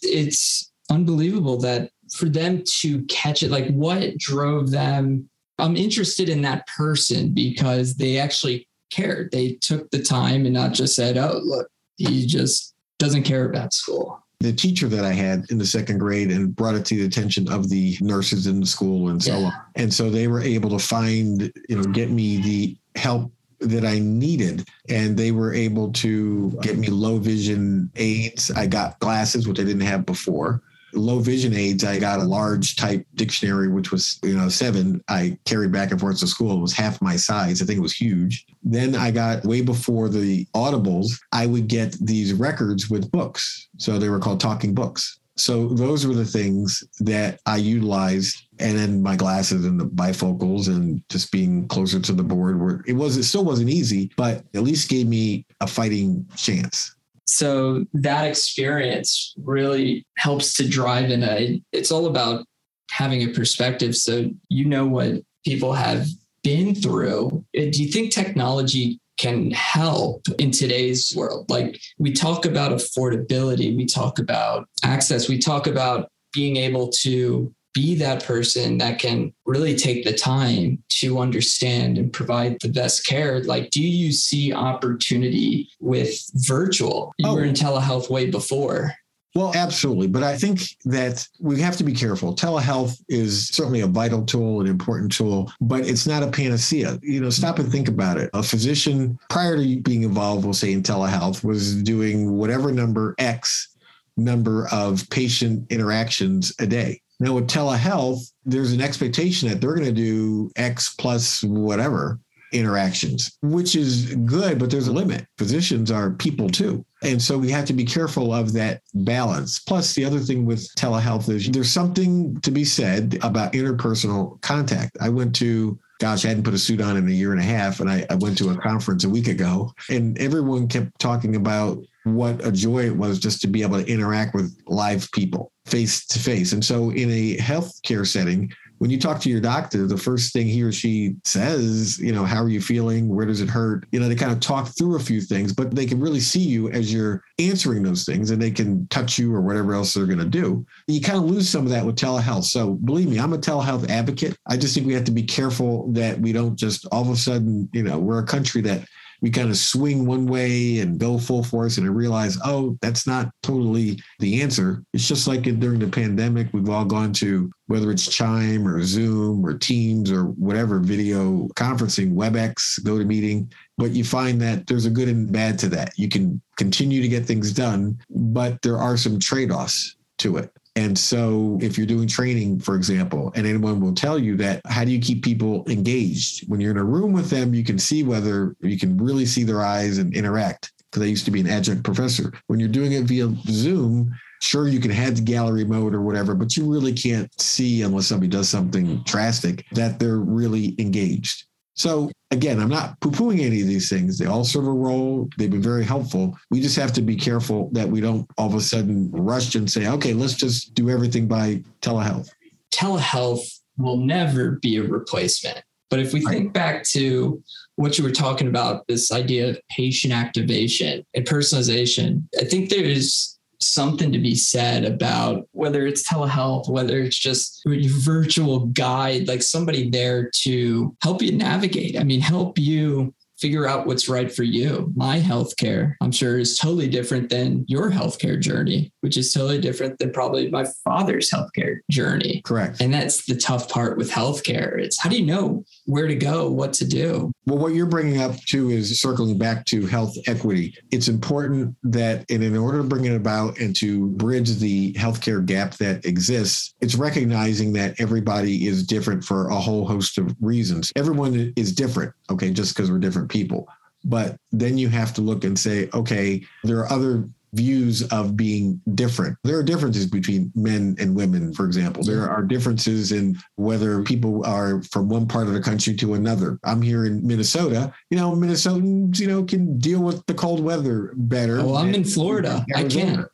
It's 0.00 0.72
unbelievable 0.90 1.58
that 1.58 1.90
for 2.14 2.28
them 2.28 2.62
to 2.80 3.02
catch 3.04 3.42
it, 3.42 3.50
like 3.50 3.68
what 3.70 4.16
drove 4.16 4.70
them 4.70 5.28
I'm 5.58 5.76
interested 5.76 6.28
in 6.28 6.42
that 6.42 6.66
person 6.66 7.32
because 7.32 7.96
they 7.96 8.18
actually 8.18 8.68
cared. 8.90 9.30
They 9.32 9.52
took 9.60 9.90
the 9.90 10.02
time 10.02 10.44
and 10.44 10.54
not 10.54 10.72
just 10.72 10.94
said, 10.94 11.16
oh, 11.16 11.40
look, 11.42 11.68
he 11.96 12.26
just 12.26 12.74
doesn't 12.98 13.24
care 13.24 13.48
about 13.48 13.72
school. 13.72 14.22
The 14.40 14.52
teacher 14.52 14.86
that 14.88 15.04
I 15.04 15.12
had 15.12 15.50
in 15.50 15.56
the 15.56 15.66
second 15.66 15.98
grade 15.98 16.30
and 16.30 16.54
brought 16.54 16.74
it 16.74 16.84
to 16.86 16.96
the 16.96 17.06
attention 17.06 17.50
of 17.50 17.70
the 17.70 17.96
nurses 18.02 18.46
in 18.46 18.60
the 18.60 18.66
school 18.66 19.08
and 19.08 19.22
so 19.22 19.38
yeah. 19.38 19.46
on. 19.46 19.52
And 19.76 19.92
so 19.92 20.10
they 20.10 20.28
were 20.28 20.42
able 20.42 20.68
to 20.70 20.78
find, 20.78 21.50
you 21.68 21.76
know, 21.76 21.84
get 21.84 22.10
me 22.10 22.36
the 22.42 22.76
help 23.00 23.32
that 23.60 23.86
I 23.86 23.98
needed. 23.98 24.68
And 24.90 25.16
they 25.16 25.32
were 25.32 25.54
able 25.54 25.90
to 25.94 26.50
get 26.60 26.76
me 26.76 26.88
low 26.88 27.16
vision 27.16 27.90
aids. 27.96 28.50
I 28.50 28.66
got 28.66 28.98
glasses, 28.98 29.48
which 29.48 29.58
I 29.58 29.64
didn't 29.64 29.80
have 29.80 30.04
before 30.04 30.62
low 30.96 31.18
vision 31.18 31.54
aids, 31.54 31.84
I 31.84 31.98
got 31.98 32.20
a 32.20 32.24
large 32.24 32.76
type 32.76 33.06
dictionary, 33.14 33.68
which 33.68 33.92
was, 33.92 34.18
you 34.22 34.36
know, 34.36 34.48
seven. 34.48 35.02
I 35.08 35.38
carried 35.44 35.72
back 35.72 35.90
and 35.90 36.00
forth 36.00 36.18
to 36.20 36.26
school. 36.26 36.58
It 36.58 36.62
was 36.62 36.72
half 36.72 37.00
my 37.02 37.16
size. 37.16 37.62
I 37.62 37.64
think 37.64 37.78
it 37.78 37.82
was 37.82 37.94
huge. 37.94 38.46
Then 38.62 38.94
I 38.94 39.10
got 39.10 39.44
way 39.44 39.60
before 39.60 40.08
the 40.08 40.46
audibles, 40.54 41.18
I 41.32 41.46
would 41.46 41.68
get 41.68 41.92
these 42.04 42.32
records 42.32 42.90
with 42.90 43.10
books. 43.10 43.68
So 43.78 43.98
they 43.98 44.08
were 44.08 44.18
called 44.18 44.40
talking 44.40 44.74
books. 44.74 45.18
So 45.38 45.68
those 45.68 46.06
were 46.06 46.14
the 46.14 46.24
things 46.24 46.82
that 47.00 47.40
I 47.44 47.58
utilized. 47.58 48.46
And 48.58 48.78
then 48.78 49.02
my 49.02 49.16
glasses 49.16 49.66
and 49.66 49.78
the 49.78 49.84
bifocals 49.84 50.68
and 50.68 51.02
just 51.10 51.30
being 51.30 51.68
closer 51.68 52.00
to 52.00 52.12
the 52.14 52.22
board 52.22 52.58
were 52.58 52.82
it 52.86 52.94
was, 52.94 53.18
it 53.18 53.24
still 53.24 53.44
wasn't 53.44 53.68
easy, 53.68 54.10
but 54.16 54.44
at 54.54 54.62
least 54.62 54.88
gave 54.88 55.06
me 55.06 55.44
a 55.60 55.66
fighting 55.66 56.26
chance 56.36 56.95
so 57.26 57.84
that 57.92 58.24
experience 58.24 59.34
really 59.42 60.06
helps 60.16 60.54
to 60.54 60.68
drive 60.68 61.10
in 61.10 61.22
a 61.22 61.60
it's 61.72 61.90
all 61.90 62.06
about 62.06 62.46
having 62.90 63.22
a 63.22 63.32
perspective. 63.32 63.96
So 63.96 64.30
you 64.48 64.64
know 64.64 64.86
what 64.86 65.22
people 65.44 65.72
have 65.72 66.06
been 66.42 66.74
through. 66.74 67.44
Uh, 67.56 67.66
do 67.70 67.82
you 67.82 67.90
think 67.90 68.12
technology 68.12 69.00
can 69.18 69.50
help 69.50 70.26
in 70.38 70.50
today's 70.50 71.12
world? 71.16 71.50
Like 71.50 71.80
we 71.98 72.12
talk 72.12 72.44
about 72.44 72.72
affordability 72.72 73.76
we 73.76 73.86
talk 73.86 74.18
about 74.18 74.68
access 74.84 75.28
we 75.28 75.38
talk 75.38 75.66
about 75.66 76.08
being 76.32 76.56
able 76.56 76.88
to 76.88 77.52
be 77.76 77.94
that 77.94 78.24
person 78.24 78.78
that 78.78 78.98
can 78.98 79.34
really 79.44 79.76
take 79.76 80.02
the 80.02 80.14
time 80.14 80.82
to 80.88 81.18
understand 81.18 81.98
and 81.98 82.10
provide 82.10 82.56
the 82.62 82.70
best 82.70 83.06
care. 83.06 83.44
Like, 83.44 83.68
do 83.68 83.82
you 83.82 84.12
see 84.12 84.50
opportunity 84.50 85.68
with 85.78 86.18
virtual? 86.46 87.12
You 87.18 87.28
oh. 87.28 87.34
were 87.34 87.44
in 87.44 87.52
telehealth 87.52 88.08
way 88.08 88.30
before. 88.30 88.94
Well, 89.34 89.52
absolutely. 89.54 90.06
But 90.06 90.22
I 90.22 90.38
think 90.38 90.62
that 90.86 91.28
we 91.38 91.60
have 91.60 91.76
to 91.76 91.84
be 91.84 91.92
careful. 91.92 92.34
Telehealth 92.34 92.98
is 93.10 93.48
certainly 93.48 93.82
a 93.82 93.86
vital 93.86 94.24
tool, 94.24 94.62
an 94.62 94.66
important 94.66 95.12
tool, 95.12 95.52
but 95.60 95.86
it's 95.86 96.06
not 96.06 96.22
a 96.22 96.28
panacea. 96.28 96.98
You 97.02 97.20
know, 97.20 97.28
stop 97.28 97.58
and 97.58 97.70
think 97.70 97.88
about 97.88 98.16
it. 98.16 98.30
A 98.32 98.42
physician, 98.42 99.18
prior 99.28 99.58
to 99.58 99.80
being 99.82 100.04
involved, 100.04 100.46
we'll 100.46 100.54
say 100.54 100.72
in 100.72 100.82
telehealth, 100.82 101.44
was 101.44 101.82
doing 101.82 102.32
whatever 102.32 102.72
number 102.72 103.14
X 103.18 103.76
number 104.16 104.66
of 104.72 105.06
patient 105.10 105.70
interactions 105.70 106.54
a 106.58 106.66
day. 106.66 107.02
Now, 107.18 107.34
with 107.34 107.48
telehealth, 107.48 108.30
there's 108.44 108.72
an 108.72 108.80
expectation 108.80 109.48
that 109.48 109.60
they're 109.60 109.74
going 109.74 109.86
to 109.86 109.92
do 109.92 110.50
X 110.56 110.94
plus 110.98 111.42
whatever 111.42 112.20
interactions, 112.52 113.38
which 113.42 113.74
is 113.74 114.14
good, 114.14 114.58
but 114.58 114.70
there's 114.70 114.88
a 114.88 114.92
limit. 114.92 115.26
Physicians 115.38 115.90
are 115.90 116.10
people 116.10 116.48
too. 116.48 116.84
And 117.02 117.20
so 117.20 117.38
we 117.38 117.50
have 117.50 117.64
to 117.66 117.72
be 117.72 117.84
careful 117.84 118.32
of 118.32 118.52
that 118.54 118.82
balance. 118.94 119.58
Plus, 119.58 119.94
the 119.94 120.04
other 120.04 120.18
thing 120.18 120.46
with 120.46 120.68
telehealth 120.76 121.28
is 121.28 121.48
there's 121.50 121.70
something 121.70 122.40
to 122.40 122.50
be 122.50 122.64
said 122.64 123.18
about 123.22 123.52
interpersonal 123.52 124.40
contact. 124.42 124.96
I 125.00 125.08
went 125.08 125.34
to 125.36 125.78
gosh, 125.98 126.26
I 126.26 126.28
hadn't 126.28 126.44
put 126.44 126.52
a 126.52 126.58
suit 126.58 126.82
on 126.82 126.98
in 126.98 127.08
a 127.08 127.12
year 127.12 127.32
and 127.32 127.40
a 127.40 127.44
half. 127.44 127.80
And 127.80 127.90
I, 127.90 128.04
I, 128.10 128.16
went 128.16 128.36
to 128.38 128.50
a 128.50 128.56
conference 128.58 129.04
a 129.04 129.08
week 129.08 129.28
ago, 129.28 129.72
and 129.88 130.18
everyone 130.18 130.68
kept 130.68 130.98
talking 130.98 131.36
about 131.36 131.78
what 132.04 132.44
a 132.44 132.52
joy 132.52 132.84
it 132.84 132.94
was 132.94 133.18
just 133.18 133.40
to 133.40 133.46
be 133.46 133.62
able 133.62 133.82
to 133.82 133.90
interact 133.90 134.34
with 134.34 134.54
live 134.66 135.10
people 135.12 135.52
face 135.66 136.06
to 136.06 136.18
face. 136.18 136.52
And 136.52 136.64
so, 136.64 136.90
in 136.90 137.10
a 137.10 137.36
healthcare 137.36 138.06
setting, 138.06 138.52
when 138.78 138.90
you 138.90 138.98
talk 138.98 139.20
to 139.20 139.30
your 139.30 139.40
doctor, 139.40 139.86
the 139.86 139.96
first 139.96 140.32
thing 140.32 140.46
he 140.46 140.62
or 140.62 140.72
she 140.72 141.16
says, 141.24 141.98
you 141.98 142.12
know, 142.12 142.24
how 142.24 142.42
are 142.42 142.48
you 142.48 142.60
feeling? 142.60 143.08
Where 143.08 143.24
does 143.24 143.40
it 143.40 143.48
hurt? 143.48 143.86
You 143.90 144.00
know, 144.00 144.08
they 144.08 144.14
kind 144.14 144.32
of 144.32 144.40
talk 144.40 144.68
through 144.76 144.96
a 144.96 145.00
few 145.00 145.20
things, 145.20 145.52
but 145.52 145.74
they 145.74 145.86
can 145.86 145.98
really 145.98 146.20
see 146.20 146.40
you 146.40 146.68
as 146.70 146.92
you're 146.92 147.24
answering 147.38 147.82
those 147.82 148.04
things 148.04 148.30
and 148.30 148.40
they 148.40 148.50
can 148.50 148.86
touch 148.88 149.18
you 149.18 149.34
or 149.34 149.40
whatever 149.40 149.74
else 149.74 149.94
they're 149.94 150.06
going 150.06 150.18
to 150.18 150.24
do. 150.26 150.66
You 150.88 151.00
kind 151.00 151.18
of 151.18 151.24
lose 151.24 151.48
some 151.48 151.64
of 151.64 151.70
that 151.70 151.86
with 151.86 151.96
telehealth. 151.96 152.44
So 152.44 152.74
believe 152.74 153.08
me, 153.08 153.18
I'm 153.18 153.32
a 153.32 153.38
telehealth 153.38 153.88
advocate. 153.88 154.36
I 154.46 154.56
just 154.58 154.74
think 154.74 154.86
we 154.86 154.94
have 154.94 155.04
to 155.04 155.10
be 155.10 155.22
careful 155.22 155.90
that 155.92 156.20
we 156.20 156.32
don't 156.32 156.56
just 156.56 156.86
all 156.92 157.02
of 157.02 157.08
a 157.08 157.16
sudden, 157.16 157.68
you 157.72 157.82
know, 157.82 157.98
we're 157.98 158.18
a 158.18 158.26
country 158.26 158.60
that 158.62 158.86
we 159.20 159.30
kind 159.30 159.50
of 159.50 159.56
swing 159.56 160.06
one 160.06 160.26
way 160.26 160.78
and 160.80 160.98
go 160.98 161.18
full 161.18 161.42
force 161.42 161.78
and 161.78 161.96
realize, 161.96 162.38
oh, 162.44 162.76
that's 162.80 163.06
not 163.06 163.30
totally 163.42 163.98
the 164.18 164.42
answer. 164.42 164.82
It's 164.92 165.08
just 165.08 165.26
like 165.26 165.42
during 165.42 165.78
the 165.78 165.88
pandemic, 165.88 166.48
we've 166.52 166.68
all 166.68 166.84
gone 166.84 167.12
to 167.14 167.50
whether 167.66 167.90
it's 167.90 168.08
Chime 168.08 168.66
or 168.66 168.82
Zoom 168.82 169.44
or 169.44 169.56
Teams 169.58 170.10
or 170.10 170.24
whatever 170.24 170.78
video 170.78 171.48
conferencing, 171.56 172.14
WebEx, 172.14 172.80
GoToMeeting, 172.80 173.52
but 173.78 173.90
you 173.90 174.04
find 174.04 174.40
that 174.40 174.66
there's 174.66 174.86
a 174.86 174.90
good 174.90 175.08
and 175.08 175.32
bad 175.32 175.58
to 175.60 175.68
that. 175.70 175.92
You 175.96 176.08
can 176.08 176.40
continue 176.56 177.02
to 177.02 177.08
get 177.08 177.26
things 177.26 177.52
done, 177.52 177.98
but 178.10 178.62
there 178.62 178.78
are 178.78 178.96
some 178.96 179.18
trade 179.18 179.50
offs 179.50 179.96
to 180.18 180.36
it. 180.36 180.52
And 180.76 180.96
so, 180.98 181.58
if 181.62 181.78
you're 181.78 181.86
doing 181.86 182.06
training, 182.06 182.60
for 182.60 182.76
example, 182.76 183.32
and 183.34 183.46
anyone 183.46 183.80
will 183.80 183.94
tell 183.94 184.18
you 184.18 184.36
that, 184.36 184.60
how 184.66 184.84
do 184.84 184.90
you 184.90 185.00
keep 185.00 185.24
people 185.24 185.64
engaged? 185.68 186.46
When 186.48 186.60
you're 186.60 186.70
in 186.70 186.76
a 186.76 186.84
room 186.84 187.14
with 187.14 187.30
them, 187.30 187.54
you 187.54 187.64
can 187.64 187.78
see 187.78 188.02
whether 188.02 188.54
you 188.60 188.78
can 188.78 188.98
really 188.98 189.24
see 189.24 189.42
their 189.42 189.62
eyes 189.62 189.96
and 189.96 190.14
interact. 190.14 190.72
Because 190.90 191.02
I 191.02 191.06
used 191.06 191.24
to 191.24 191.30
be 191.30 191.40
an 191.40 191.48
adjunct 191.48 191.82
professor. 191.82 192.32
When 192.46 192.60
you're 192.60 192.68
doing 192.68 192.92
it 192.92 193.04
via 193.04 193.34
Zoom, 193.48 194.14
sure, 194.42 194.68
you 194.68 194.78
can 194.78 194.90
head 194.90 195.16
to 195.16 195.22
gallery 195.22 195.64
mode 195.64 195.94
or 195.94 196.02
whatever, 196.02 196.34
but 196.34 196.56
you 196.56 196.70
really 196.70 196.92
can't 196.92 197.28
see 197.40 197.82
unless 197.82 198.06
somebody 198.06 198.28
does 198.28 198.48
something 198.48 199.02
drastic 199.04 199.64
that 199.72 199.98
they're 199.98 200.18
really 200.18 200.74
engaged. 200.78 201.46
So 201.76 202.10
again, 202.30 202.58
I'm 202.58 202.70
not 202.70 202.98
poo-pooing 203.00 203.40
any 203.40 203.60
of 203.60 203.68
these 203.68 203.88
things. 203.88 204.18
They 204.18 204.26
all 204.26 204.44
serve 204.44 204.66
a 204.66 204.72
role. 204.72 205.28
They've 205.36 205.50
been 205.50 205.62
very 205.62 205.84
helpful. 205.84 206.36
We 206.50 206.60
just 206.60 206.76
have 206.76 206.92
to 206.94 207.02
be 207.02 207.16
careful 207.16 207.68
that 207.72 207.88
we 207.88 208.00
don't 208.00 208.26
all 208.38 208.48
of 208.48 208.54
a 208.54 208.60
sudden 208.60 209.10
rush 209.12 209.54
and 209.54 209.70
say, 209.70 209.86
okay, 209.86 210.14
let's 210.14 210.34
just 210.34 210.74
do 210.74 210.90
everything 210.90 211.28
by 211.28 211.62
telehealth. 211.82 212.30
Telehealth 212.72 213.60
will 213.76 213.98
never 213.98 214.52
be 214.62 214.76
a 214.78 214.82
replacement. 214.82 215.62
But 215.90 216.00
if 216.00 216.12
we 216.12 216.24
right. 216.24 216.32
think 216.32 216.52
back 216.52 216.82
to 216.88 217.42
what 217.76 217.96
you 217.96 218.04
were 218.04 218.10
talking 218.10 218.48
about, 218.48 218.86
this 218.88 219.12
idea 219.12 219.50
of 219.50 219.60
patient 219.70 220.12
activation 220.12 221.04
and 221.14 221.26
personalization, 221.26 222.24
I 222.40 222.44
think 222.44 222.70
there 222.70 222.84
is 222.84 223.35
something 223.60 224.12
to 224.12 224.18
be 224.18 224.34
said 224.34 224.84
about 224.84 225.48
whether 225.52 225.86
it's 225.86 226.08
telehealth, 226.08 226.68
whether 226.68 226.98
it's 227.00 227.18
just 227.18 227.62
a 227.66 227.88
virtual 227.88 228.66
guide, 228.66 229.28
like 229.28 229.42
somebody 229.42 229.90
there 229.90 230.30
to 230.42 230.94
help 231.02 231.22
you 231.22 231.32
navigate. 231.32 231.98
I 231.98 232.04
mean, 232.04 232.20
help 232.20 232.58
you 232.58 233.14
figure 233.38 233.66
out 233.66 233.86
what's 233.86 234.08
right 234.08 234.32
for 234.32 234.42
you. 234.42 234.92
My 234.96 235.20
healthcare, 235.20 235.94
I'm 236.00 236.12
sure, 236.12 236.38
is 236.38 236.58
totally 236.58 236.88
different 236.88 237.28
than 237.28 237.64
your 237.68 237.90
healthcare 237.90 238.40
journey, 238.40 238.92
which 239.00 239.16
is 239.16 239.32
totally 239.32 239.60
different 239.60 239.98
than 239.98 240.12
probably 240.12 240.50
my 240.50 240.66
father's 240.84 241.30
healthcare 241.30 241.78
journey. 241.90 242.42
Correct. 242.44 242.80
And 242.80 242.92
that's 242.92 243.26
the 243.26 243.36
tough 243.36 243.68
part 243.68 243.96
with 243.96 244.10
healthcare. 244.10 244.78
It's 244.80 245.00
how 245.00 245.10
do 245.10 245.18
you 245.18 245.26
know 245.26 245.64
where 245.84 246.06
to 246.06 246.14
go, 246.14 246.50
what 246.50 246.72
to 246.74 246.86
do? 246.86 247.32
Well, 247.46 247.58
what 247.58 247.74
you're 247.74 247.86
bringing 247.86 248.20
up 248.20 248.36
too 248.40 248.70
is 248.70 249.00
circling 249.00 249.38
back 249.38 249.64
to 249.66 249.86
health 249.86 250.14
equity. 250.26 250.74
It's 250.90 251.08
important 251.08 251.76
that 251.84 252.24
in, 252.28 252.42
in 252.42 252.56
order 252.56 252.78
to 252.78 252.84
bring 252.84 253.04
it 253.04 253.14
about 253.14 253.58
and 253.58 253.76
to 253.76 254.08
bridge 254.10 254.56
the 254.58 254.92
healthcare 254.94 255.44
gap 255.44 255.74
that 255.74 256.04
exists, 256.04 256.74
it's 256.80 256.94
recognizing 256.94 257.72
that 257.74 258.00
everybody 258.00 258.66
is 258.66 258.86
different 258.86 259.24
for 259.24 259.48
a 259.48 259.54
whole 259.54 259.86
host 259.86 260.18
of 260.18 260.34
reasons. 260.40 260.92
Everyone 260.96 261.52
is 261.56 261.72
different, 261.72 262.12
okay, 262.30 262.50
just 262.50 262.74
because 262.74 262.90
we're 262.90 262.98
different 262.98 263.25
people. 263.28 263.68
But 264.04 264.36
then 264.52 264.78
you 264.78 264.88
have 264.88 265.12
to 265.14 265.20
look 265.20 265.44
and 265.44 265.58
say, 265.58 265.88
okay, 265.92 266.44
there 266.62 266.78
are 266.78 266.92
other 266.92 267.28
views 267.52 268.02
of 268.08 268.36
being 268.36 268.80
different. 268.94 269.36
There 269.42 269.58
are 269.58 269.62
differences 269.62 270.06
between 270.06 270.52
men 270.54 270.94
and 270.98 271.14
women, 271.16 271.54
for 271.54 271.64
example. 271.64 272.04
There 272.04 272.28
are 272.28 272.42
differences 272.42 273.12
in 273.12 273.38
whether 273.54 274.02
people 274.02 274.44
are 274.44 274.82
from 274.82 275.08
one 275.08 275.26
part 275.26 275.46
of 275.46 275.54
the 275.54 275.60
country 275.60 275.94
to 275.94 276.14
another. 276.14 276.58
I'm 276.64 276.82
here 276.82 277.06
in 277.06 277.26
Minnesota. 277.26 277.92
You 278.10 278.18
know, 278.18 278.32
Minnesotans, 278.32 279.18
you 279.18 279.26
know, 279.26 279.42
can 279.42 279.78
deal 279.78 280.00
with 280.00 280.24
the 280.26 280.34
cold 280.34 280.62
weather 280.62 281.12
better. 281.16 281.60
Oh, 281.60 281.76
I'm 281.76 281.94
in 281.94 282.04
Florida. 282.04 282.64
I 282.74 282.84
can't. 282.84 283.26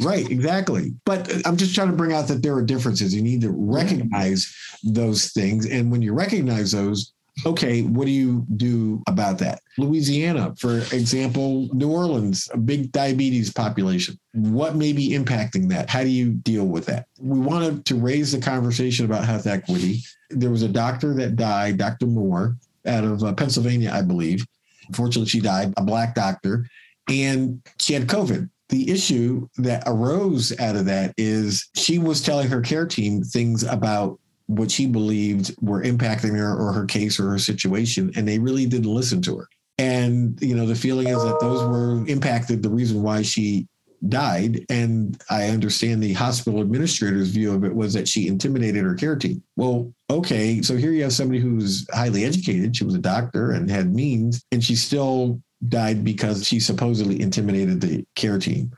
Right, 0.00 0.28
exactly. 0.30 0.94
But 1.04 1.46
I'm 1.46 1.56
just 1.56 1.74
trying 1.74 1.90
to 1.90 1.96
bring 1.96 2.12
out 2.12 2.28
that 2.28 2.42
there 2.42 2.54
are 2.54 2.62
differences. 2.62 3.14
You 3.14 3.22
need 3.22 3.40
to 3.42 3.50
recognize 3.50 4.52
those 4.82 5.30
things. 5.32 5.66
And 5.66 5.90
when 5.90 6.02
you 6.02 6.12
recognize 6.12 6.72
those, 6.72 7.12
okay, 7.46 7.82
what 7.82 8.06
do 8.06 8.10
you 8.10 8.44
do 8.56 9.02
about 9.08 9.38
that? 9.38 9.60
Louisiana, 9.78 10.54
for 10.58 10.78
example, 10.78 11.68
New 11.72 11.90
Orleans, 11.90 12.48
a 12.52 12.58
big 12.58 12.92
diabetes 12.92 13.52
population. 13.52 14.18
What 14.32 14.76
may 14.76 14.92
be 14.92 15.10
impacting 15.10 15.68
that? 15.70 15.90
How 15.90 16.02
do 16.02 16.08
you 16.08 16.30
deal 16.30 16.66
with 16.66 16.86
that? 16.86 17.06
We 17.18 17.38
wanted 17.38 17.84
to 17.86 17.96
raise 17.96 18.32
the 18.32 18.40
conversation 18.40 19.04
about 19.04 19.24
health 19.24 19.46
equity. 19.46 20.00
There 20.30 20.50
was 20.50 20.62
a 20.62 20.68
doctor 20.68 21.14
that 21.14 21.36
died, 21.36 21.78
Dr. 21.78 22.06
Moore, 22.06 22.56
out 22.86 23.04
of 23.04 23.22
uh, 23.22 23.32
Pennsylvania, 23.34 23.90
I 23.92 24.02
believe. 24.02 24.46
Unfortunately, 24.88 25.28
she 25.28 25.40
died, 25.40 25.72
a 25.76 25.82
black 25.82 26.14
doctor, 26.14 26.66
and 27.08 27.62
she 27.80 27.94
had 27.94 28.06
COVID. 28.06 28.48
The 28.68 28.90
issue 28.90 29.48
that 29.56 29.82
arose 29.86 30.58
out 30.60 30.76
of 30.76 30.84
that 30.86 31.12
is 31.16 31.68
she 31.74 31.98
was 31.98 32.22
telling 32.22 32.48
her 32.48 32.60
care 32.60 32.86
team 32.86 33.22
things 33.22 33.64
about 33.64 34.20
what 34.50 34.70
she 34.70 34.86
believed 34.86 35.54
were 35.60 35.82
impacting 35.82 36.36
her 36.36 36.56
or 36.56 36.72
her 36.72 36.84
case 36.84 37.20
or 37.20 37.30
her 37.30 37.38
situation, 37.38 38.10
and 38.16 38.26
they 38.26 38.38
really 38.38 38.66
didn't 38.66 38.92
listen 38.92 39.22
to 39.22 39.38
her. 39.38 39.48
And 39.78 40.38
you 40.42 40.56
know, 40.56 40.66
the 40.66 40.74
feeling 40.74 41.08
is 41.08 41.22
that 41.22 41.40
those 41.40 41.62
were 41.64 42.06
impacted 42.06 42.62
the 42.62 42.68
reason 42.68 43.02
why 43.02 43.22
she 43.22 43.68
died. 44.08 44.64
And 44.68 45.20
I 45.30 45.48
understand 45.48 46.02
the 46.02 46.14
hospital 46.14 46.60
administrator's 46.60 47.28
view 47.28 47.52
of 47.54 47.64
it 47.64 47.74
was 47.74 47.92
that 47.94 48.08
she 48.08 48.26
intimidated 48.26 48.82
her 48.82 48.94
care 48.94 49.16
team. 49.16 49.42
Well, 49.56 49.92
okay, 50.10 50.62
so 50.62 50.76
here 50.76 50.92
you 50.92 51.02
have 51.04 51.12
somebody 51.12 51.38
who's 51.38 51.86
highly 51.92 52.24
educated. 52.24 52.76
She 52.76 52.84
was 52.84 52.94
a 52.94 52.98
doctor 52.98 53.52
and 53.52 53.70
had 53.70 53.94
means, 53.94 54.44
and 54.52 54.64
she 54.64 54.74
still 54.74 55.40
died 55.68 56.02
because 56.02 56.46
she 56.46 56.58
supposedly 56.58 57.20
intimidated 57.20 57.80
the 57.80 58.04
care 58.16 58.38
team. 58.38 58.72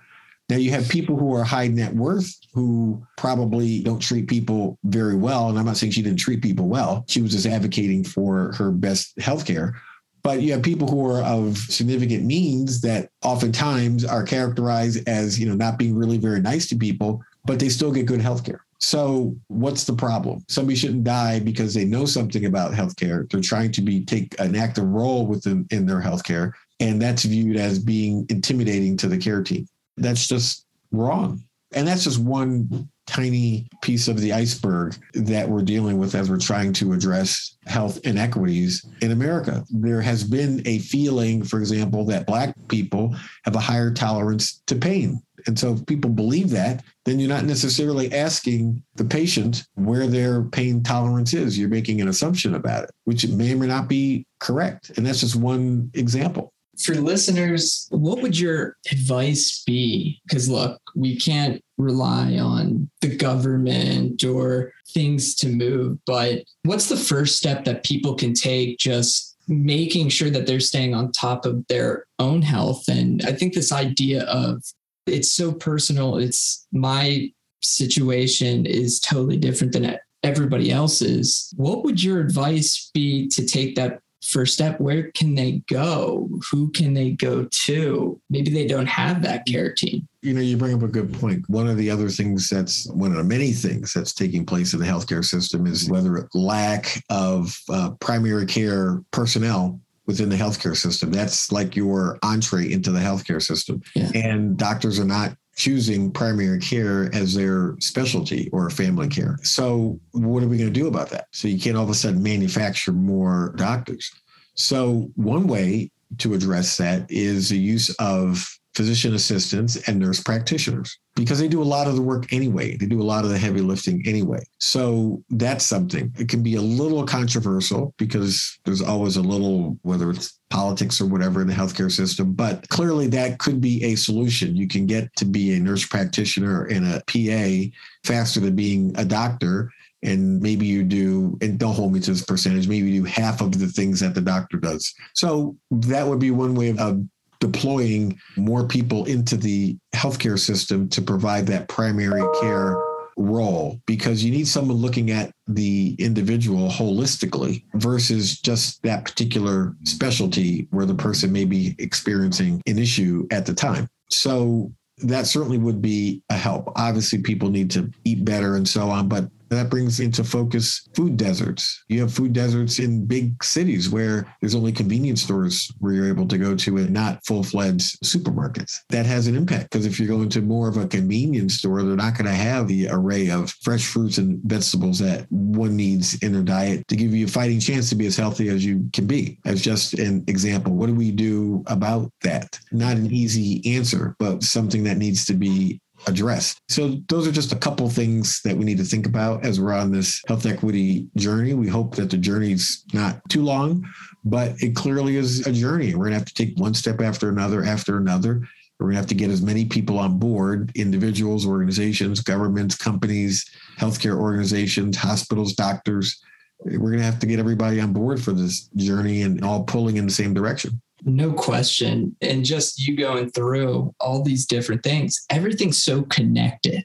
Now 0.52 0.58
you 0.58 0.70
have 0.72 0.86
people 0.90 1.16
who 1.16 1.34
are 1.34 1.44
high 1.44 1.68
net 1.68 1.94
worth 1.94 2.36
who 2.52 3.02
probably 3.16 3.82
don't 3.82 4.00
treat 4.00 4.28
people 4.28 4.78
very 4.84 5.16
well. 5.16 5.48
And 5.48 5.58
I'm 5.58 5.64
not 5.64 5.78
saying 5.78 5.92
she 5.92 6.02
didn't 6.02 6.18
treat 6.18 6.42
people 6.42 6.68
well. 6.68 7.06
She 7.08 7.22
was 7.22 7.32
just 7.32 7.46
advocating 7.46 8.04
for 8.04 8.52
her 8.56 8.70
best 8.70 9.18
health 9.18 9.46
care. 9.46 9.74
But 10.22 10.42
you 10.42 10.52
have 10.52 10.62
people 10.62 10.86
who 10.86 11.10
are 11.10 11.22
of 11.22 11.56
significant 11.56 12.24
means 12.24 12.82
that 12.82 13.08
oftentimes 13.24 14.04
are 14.04 14.24
characterized 14.24 15.08
as, 15.08 15.40
you 15.40 15.46
know, 15.46 15.54
not 15.54 15.78
being 15.78 15.96
really 15.96 16.18
very 16.18 16.42
nice 16.42 16.68
to 16.68 16.76
people, 16.76 17.22
but 17.46 17.58
they 17.58 17.70
still 17.70 17.90
get 17.90 18.04
good 18.04 18.20
health 18.20 18.44
care. 18.44 18.62
So 18.78 19.34
what's 19.48 19.84
the 19.84 19.94
problem? 19.94 20.44
Somebody 20.50 20.76
shouldn't 20.76 21.04
die 21.04 21.40
because 21.40 21.72
they 21.72 21.86
know 21.86 22.04
something 22.04 22.44
about 22.44 22.72
healthcare. 22.72 23.26
They're 23.30 23.40
trying 23.40 23.72
to 23.72 23.80
be 23.80 24.04
take 24.04 24.38
an 24.38 24.54
active 24.54 24.84
role 24.84 25.26
within 25.26 25.66
in 25.70 25.86
their 25.86 26.02
healthcare, 26.02 26.52
and 26.78 27.00
that's 27.00 27.24
viewed 27.24 27.56
as 27.56 27.78
being 27.78 28.26
intimidating 28.28 28.98
to 28.98 29.08
the 29.08 29.16
care 29.16 29.42
team. 29.42 29.66
That's 29.96 30.26
just 30.26 30.66
wrong. 30.90 31.42
And 31.74 31.88
that's 31.88 32.05
just 32.05 32.18
one 32.18 32.88
tiny 33.07 33.68
piece 33.83 34.09
of 34.09 34.20
the 34.20 34.33
iceberg 34.33 34.96
that 35.14 35.48
we're 35.48 35.62
dealing 35.62 35.98
with 35.98 36.14
as 36.14 36.31
we're 36.31 36.38
trying 36.38 36.72
to 36.72 36.92
address 36.92 37.57
health 37.66 37.98
inequities 38.05 38.85
in 39.00 39.11
America. 39.11 39.64
There 39.70 40.00
has 40.00 40.24
been 40.24 40.62
a 40.66 40.78
feeling, 40.78 41.42
for 41.42 41.59
example, 41.59 42.05
that 42.07 42.26
Black 42.26 42.55
people 42.68 43.14
have 43.44 43.57
a 43.57 43.61
higher 43.61 43.90
tolerance 43.90 44.62
to 44.66 44.76
pain. 44.76 45.20
And 45.46 45.59
so 45.59 45.72
if 45.72 45.85
people 45.87 46.11
believe 46.11 46.50
that, 46.50 46.85
then 47.05 47.18
you're 47.18 47.28
not 47.28 47.44
necessarily 47.44 48.12
asking 48.14 48.83
the 48.94 49.05
patient 49.05 49.64
where 49.74 50.07
their 50.07 50.44
pain 50.44 50.83
tolerance 50.83 51.35
is. 51.35 51.59
You're 51.59 51.68
making 51.68 52.00
an 52.00 52.09
assumption 52.09 52.55
about 52.55 52.85
it, 52.85 52.90
which 53.05 53.26
may 53.26 53.52
or 53.52 53.57
may 53.57 53.66
not 53.66 53.88
be 53.88 54.24
correct. 54.38 54.92
And 54.96 55.05
that's 55.05 55.20
just 55.20 55.35
one 55.35 55.90
example 55.94 56.52
for 56.80 56.94
listeners, 56.94 57.87
what 57.90 58.22
would 58.22 58.38
your 58.38 58.76
advice 58.90 59.62
be? 59.66 60.20
Because 60.26 60.48
look, 60.48 60.80
we 60.94 61.18
can't 61.18 61.62
rely 61.78 62.37
on 62.37 62.90
the 63.00 63.14
government 63.14 64.24
or 64.24 64.72
things 64.90 65.35
to 65.37 65.48
move, 65.48 65.98
but 66.06 66.44
what's 66.64 66.88
the 66.88 66.96
first 66.96 67.37
step 67.37 67.64
that 67.64 67.85
people 67.85 68.14
can 68.14 68.35
take 68.35 68.78
just 68.78 69.37
making 69.48 70.08
sure 70.08 70.30
that 70.30 70.46
they're 70.46 70.61
staying 70.61 70.94
on 70.94 71.12
top 71.12 71.44
of 71.44 71.66
their 71.68 72.06
own 72.18 72.42
health? 72.42 72.88
And 72.88 73.22
I 73.24 73.32
think 73.32 73.54
this 73.54 73.72
idea 73.72 74.24
of 74.24 74.62
it's 75.06 75.32
so 75.32 75.52
personal, 75.52 76.16
it's 76.16 76.66
my 76.72 77.30
situation 77.62 78.66
is 78.66 79.00
totally 79.00 79.37
different 79.37 79.72
than 79.72 79.98
everybody 80.22 80.70
else's. 80.70 81.52
What 81.56 81.85
would 81.85 82.02
your 82.02 82.20
advice 82.20 82.90
be 82.94 83.28
to 83.28 83.44
take 83.44 83.74
that 83.76 84.00
first 84.22 84.54
step 84.54 84.80
where 84.80 85.11
can 85.12 85.35
they 85.35 85.62
go? 85.68 86.28
Who 86.50 86.70
can 86.70 86.94
they 86.94 87.11
go 87.12 87.48
to? 87.64 88.20
Maybe 88.30 88.50
they 88.50 88.66
don't 88.66 88.87
have 88.87 89.22
that 89.22 89.46
care 89.46 89.72
team. 89.72 90.08
you 90.22 90.32
know 90.32 90.40
you 90.40 90.56
bring 90.56 90.74
up 90.74 90.82
a 90.82 90.88
good 90.88 91.12
point. 91.14 91.48
One 91.48 91.68
of 91.68 91.76
the 91.76 91.90
other 91.90 92.08
things 92.08 92.48
that's 92.48 92.88
one 92.90 93.11
of 93.11 93.16
the 93.16 93.24
many 93.24 93.52
things 93.52 93.92
that's 93.92 94.12
taking 94.12 94.46
place 94.46 94.72
in 94.72 94.80
the 94.80 94.87
healthcare 94.87 95.24
system 95.24 95.66
is 95.66 95.90
whether 95.90 96.28
lack 96.35 97.02
of 97.11 97.56
uh, 97.68 97.90
primary 98.00 98.46
care 98.46 99.02
personnel 99.11 99.80
within 100.06 100.28
the 100.28 100.37
healthcare 100.37 100.76
system. 100.76 101.11
That's 101.12 101.52
like 101.52 101.76
your 101.76 102.18
entree 102.22 102.72
into 102.72 102.90
the 102.90 102.98
healthcare 103.00 103.42
system. 103.42 103.82
Yeah. 103.94 104.11
and 104.14 104.56
doctors 104.56 104.98
are 104.98 105.04
not 105.04 105.37
choosing 105.56 106.10
primary 106.10 106.58
care 106.58 107.14
as 107.14 107.34
their 107.34 107.76
specialty 107.78 108.48
or 108.52 108.70
family 108.70 109.08
care. 109.08 109.38
So, 109.42 110.00
what 110.12 110.42
are 110.42 110.48
we 110.48 110.58
going 110.58 110.72
to 110.72 110.80
do 110.80 110.86
about 110.86 111.10
that? 111.10 111.26
So, 111.30 111.48
you 111.48 111.60
can't 111.60 111.76
all 111.76 111.84
of 111.84 111.90
a 111.90 111.94
sudden 111.94 112.22
manufacture 112.22 112.92
more 112.92 113.54
doctors. 113.56 114.10
So, 114.54 115.10
one 115.14 115.46
way 115.46 115.90
to 116.18 116.34
address 116.34 116.76
that 116.76 117.10
is 117.10 117.48
the 117.48 117.58
use 117.58 117.94
of 117.96 118.46
physician 118.74 119.14
assistants 119.14 119.76
and 119.87 119.98
nurse 119.98 120.22
practitioners 120.22 120.98
because 121.14 121.38
they 121.38 121.48
do 121.48 121.62
a 121.62 121.64
lot 121.64 121.87
of 121.87 121.94
the 121.94 122.02
work 122.02 122.32
anyway. 122.32 122.76
They 122.76 122.87
do 122.87 123.02
a 123.02 123.04
lot 123.04 123.24
of 123.24 123.30
the 123.30 123.38
heavy 123.38 123.61
lifting 123.61 124.02
anyway. 124.06 124.42
So 124.58 125.22
that's 125.30 125.64
something. 125.64 126.12
It 126.18 126.28
can 126.28 126.42
be 126.42 126.56
a 126.56 126.62
little 126.62 127.04
controversial 127.04 127.94
because 127.98 128.58
there's 128.64 128.80
always 128.80 129.16
a 129.16 129.22
little, 129.22 129.78
whether 129.82 130.11
it's 130.11 130.38
politics 130.48 131.00
or 131.00 131.06
whatever 131.06 131.42
in 131.42 131.48
the 131.48 131.54
healthcare 131.54 131.92
system, 131.92 132.32
but 132.32 132.66
clearly 132.70 133.08
that 133.08 133.38
could 133.38 133.61
be 133.61 133.85
a 133.85 133.94
solution. 133.94 134.56
You 134.56 134.68
can 134.68 134.87
get 134.87 135.14
to 135.16 135.26
be 135.26 135.54
a 135.54 135.61
nurse 135.61 135.87
practitioner 135.87 136.64
and 136.64 136.87
a 136.87 137.02
PA 137.06 137.76
faster 138.04 138.40
than 138.40 138.56
being 138.56 138.94
a 138.96 139.04
doctor 139.04 139.70
and 140.02 140.40
maybe 140.40 140.66
you 140.66 140.82
do 140.82 141.38
and 141.40 141.58
don't 141.58 141.74
hold 141.74 141.92
me 141.92 142.00
to 142.00 142.11
this 142.11 142.24
percentage 142.24 142.66
maybe 142.66 142.90
you 142.90 143.02
do 143.02 143.06
half 143.06 143.40
of 143.40 143.58
the 143.58 143.68
things 143.68 144.00
that 144.00 144.14
the 144.14 144.20
doctor 144.20 144.56
does 144.56 144.92
so 145.14 145.56
that 145.70 146.06
would 146.06 146.18
be 146.18 146.30
one 146.30 146.54
way 146.54 146.74
of 146.76 147.00
deploying 147.42 148.16
more 148.37 148.68
people 148.68 149.05
into 149.07 149.37
the 149.37 149.76
healthcare 149.96 150.38
system 150.38 150.88
to 150.88 151.02
provide 151.02 151.44
that 151.44 151.68
primary 151.68 152.22
care 152.40 152.81
role 153.16 153.81
because 153.85 154.22
you 154.22 154.31
need 154.31 154.46
someone 154.46 154.76
looking 154.76 155.11
at 155.11 155.33
the 155.48 155.96
individual 155.98 156.68
holistically 156.68 157.64
versus 157.74 158.40
just 158.40 158.81
that 158.85 159.05
particular 159.05 159.74
specialty 159.85 160.68
where 160.70 160.87
the 160.87 160.94
person 160.94 161.33
may 161.33 161.44
be 161.44 161.74
experiencing 161.81 162.62
an 162.68 162.78
issue 162.78 163.26
at 163.33 163.44
the 163.44 163.52
time. 163.52 163.88
So 164.09 164.70
that 164.98 165.26
certainly 165.26 165.59
would 165.59 165.83
be 165.83 166.22
a 166.31 166.37
help. 166.37 166.72
Obviously, 166.76 167.22
people 167.22 167.50
need 167.50 167.72
to 167.72 167.90
eat 168.05 168.24
better 168.24 168.55
and 168.55 168.68
so 168.68 168.88
on, 168.88 169.09
but 169.09 169.28
that 169.52 169.70
brings 169.70 170.00
into 170.00 170.24
focus 170.24 170.88
food 170.94 171.16
deserts. 171.16 171.84
You 171.88 172.00
have 172.00 172.12
food 172.12 172.32
deserts 172.32 172.78
in 172.78 173.06
big 173.06 173.42
cities 173.42 173.90
where 173.90 174.26
there's 174.40 174.54
only 174.54 174.72
convenience 174.72 175.22
stores 175.22 175.70
where 175.78 175.92
you're 175.92 176.08
able 176.08 176.28
to 176.28 176.38
go 176.38 176.56
to 176.56 176.76
and 176.78 176.90
not 176.90 177.24
full 177.26 177.42
fledged 177.42 178.00
supermarkets. 178.02 178.80
That 178.90 179.06
has 179.06 179.26
an 179.26 179.36
impact 179.36 179.70
because 179.70 179.86
if 179.86 179.98
you're 179.98 180.08
going 180.08 180.28
to 180.30 180.42
more 180.42 180.68
of 180.68 180.76
a 180.76 180.86
convenience 180.86 181.54
store, 181.54 181.82
they're 181.82 181.96
not 181.96 182.16
going 182.16 182.26
to 182.26 182.32
have 182.32 182.68
the 182.68 182.88
array 182.90 183.30
of 183.30 183.50
fresh 183.62 183.86
fruits 183.86 184.18
and 184.18 184.40
vegetables 184.44 184.98
that 184.98 185.26
one 185.30 185.76
needs 185.76 186.14
in 186.22 186.32
their 186.32 186.42
diet 186.42 186.86
to 186.88 186.96
give 186.96 187.14
you 187.14 187.26
a 187.26 187.28
fighting 187.28 187.60
chance 187.60 187.88
to 187.90 187.94
be 187.94 188.06
as 188.06 188.16
healthy 188.16 188.48
as 188.48 188.64
you 188.64 188.88
can 188.92 189.06
be. 189.06 189.38
As 189.44 189.62
just 189.62 189.94
an 189.94 190.24
example, 190.26 190.74
what 190.74 190.86
do 190.86 190.94
we 190.94 191.10
do 191.10 191.62
about 191.66 192.12
that? 192.22 192.58
Not 192.70 192.96
an 192.96 193.12
easy 193.12 193.76
answer, 193.76 194.16
but 194.18 194.42
something 194.42 194.84
that 194.84 194.96
needs 194.96 195.24
to 195.26 195.34
be 195.34 195.80
addressed. 196.06 196.60
So 196.68 196.96
those 197.08 197.26
are 197.26 197.32
just 197.32 197.52
a 197.52 197.56
couple 197.56 197.88
things 197.88 198.40
that 198.44 198.56
we 198.56 198.64
need 198.64 198.78
to 198.78 198.84
think 198.84 199.06
about 199.06 199.44
as 199.44 199.60
we're 199.60 199.72
on 199.72 199.92
this 199.92 200.20
health 200.26 200.46
equity 200.46 201.06
journey. 201.16 201.54
We 201.54 201.68
hope 201.68 201.94
that 201.96 202.10
the 202.10 202.16
journey's 202.16 202.84
not 202.92 203.20
too 203.28 203.42
long, 203.42 203.86
but 204.24 204.60
it 204.60 204.74
clearly 204.74 205.16
is 205.16 205.46
a 205.46 205.52
journey. 205.52 205.94
We're 205.94 206.06
going 206.06 206.12
to 206.12 206.18
have 206.18 206.26
to 206.26 206.34
take 206.34 206.58
one 206.58 206.74
step 206.74 207.00
after 207.00 207.28
another 207.28 207.64
after 207.64 207.96
another. 207.96 208.42
We're 208.78 208.86
going 208.86 208.94
to 208.94 209.00
have 209.00 209.08
to 209.08 209.14
get 209.14 209.30
as 209.30 209.42
many 209.42 209.64
people 209.64 209.98
on 209.98 210.18
board 210.18 210.72
individuals, 210.74 211.46
organizations, 211.46 212.20
governments, 212.20 212.76
companies, 212.76 213.48
healthcare 213.78 214.18
organizations, 214.18 214.96
hospitals, 214.96 215.54
doctors. 215.54 216.20
We're 216.64 216.78
going 216.78 216.98
to 216.98 217.04
have 217.04 217.20
to 217.20 217.26
get 217.26 217.38
everybody 217.38 217.80
on 217.80 217.92
board 217.92 218.22
for 218.22 218.32
this 218.32 218.68
journey 218.76 219.22
and 219.22 219.44
all 219.44 219.64
pulling 219.64 219.98
in 219.98 220.06
the 220.06 220.12
same 220.12 220.34
direction. 220.34 220.80
No 221.04 221.32
question. 221.32 222.16
And 222.20 222.44
just 222.44 222.86
you 222.86 222.96
going 222.96 223.30
through 223.30 223.94
all 224.00 224.22
these 224.22 224.46
different 224.46 224.82
things, 224.82 225.24
everything's 225.30 225.82
so 225.82 226.02
connected. 226.02 226.84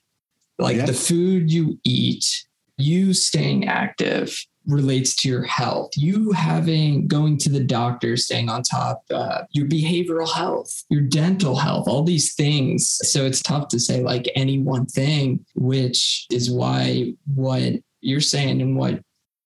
Like 0.60 0.78
yeah. 0.78 0.86
the 0.86 0.94
food 0.94 1.52
you 1.52 1.80
eat, 1.84 2.26
you 2.78 3.14
staying 3.14 3.68
active 3.68 4.36
relates 4.68 5.16
to 5.16 5.30
your 5.30 5.44
health. 5.44 5.92
You 5.96 6.32
having 6.34 7.08
going 7.08 7.38
to 7.40 7.50
the 7.50 7.64
doctor, 7.64 8.18
staying 8.18 8.50
on 8.50 8.64
top, 8.64 9.02
uh, 9.12 9.44
your 9.52 9.68
behavioral 9.68 10.32
health, 10.32 10.84
your 10.90 11.02
dental 11.02 11.56
health, 11.56 11.88
all 11.88 12.04
these 12.04 12.34
things. 12.36 13.00
So 13.04 13.26
it's 13.26 13.42
tough 13.42 13.70
to 13.70 13.80
say 13.80 14.02
like 14.02 14.30
any 14.36 14.60
one 14.60 14.86
thing, 14.86 15.46
which 15.56 16.26
is 16.32 16.52
why 16.52 17.14
what 17.34 17.74
you're 18.02 18.20
saying 18.20 18.62
and 18.62 18.78
what 18.78 19.00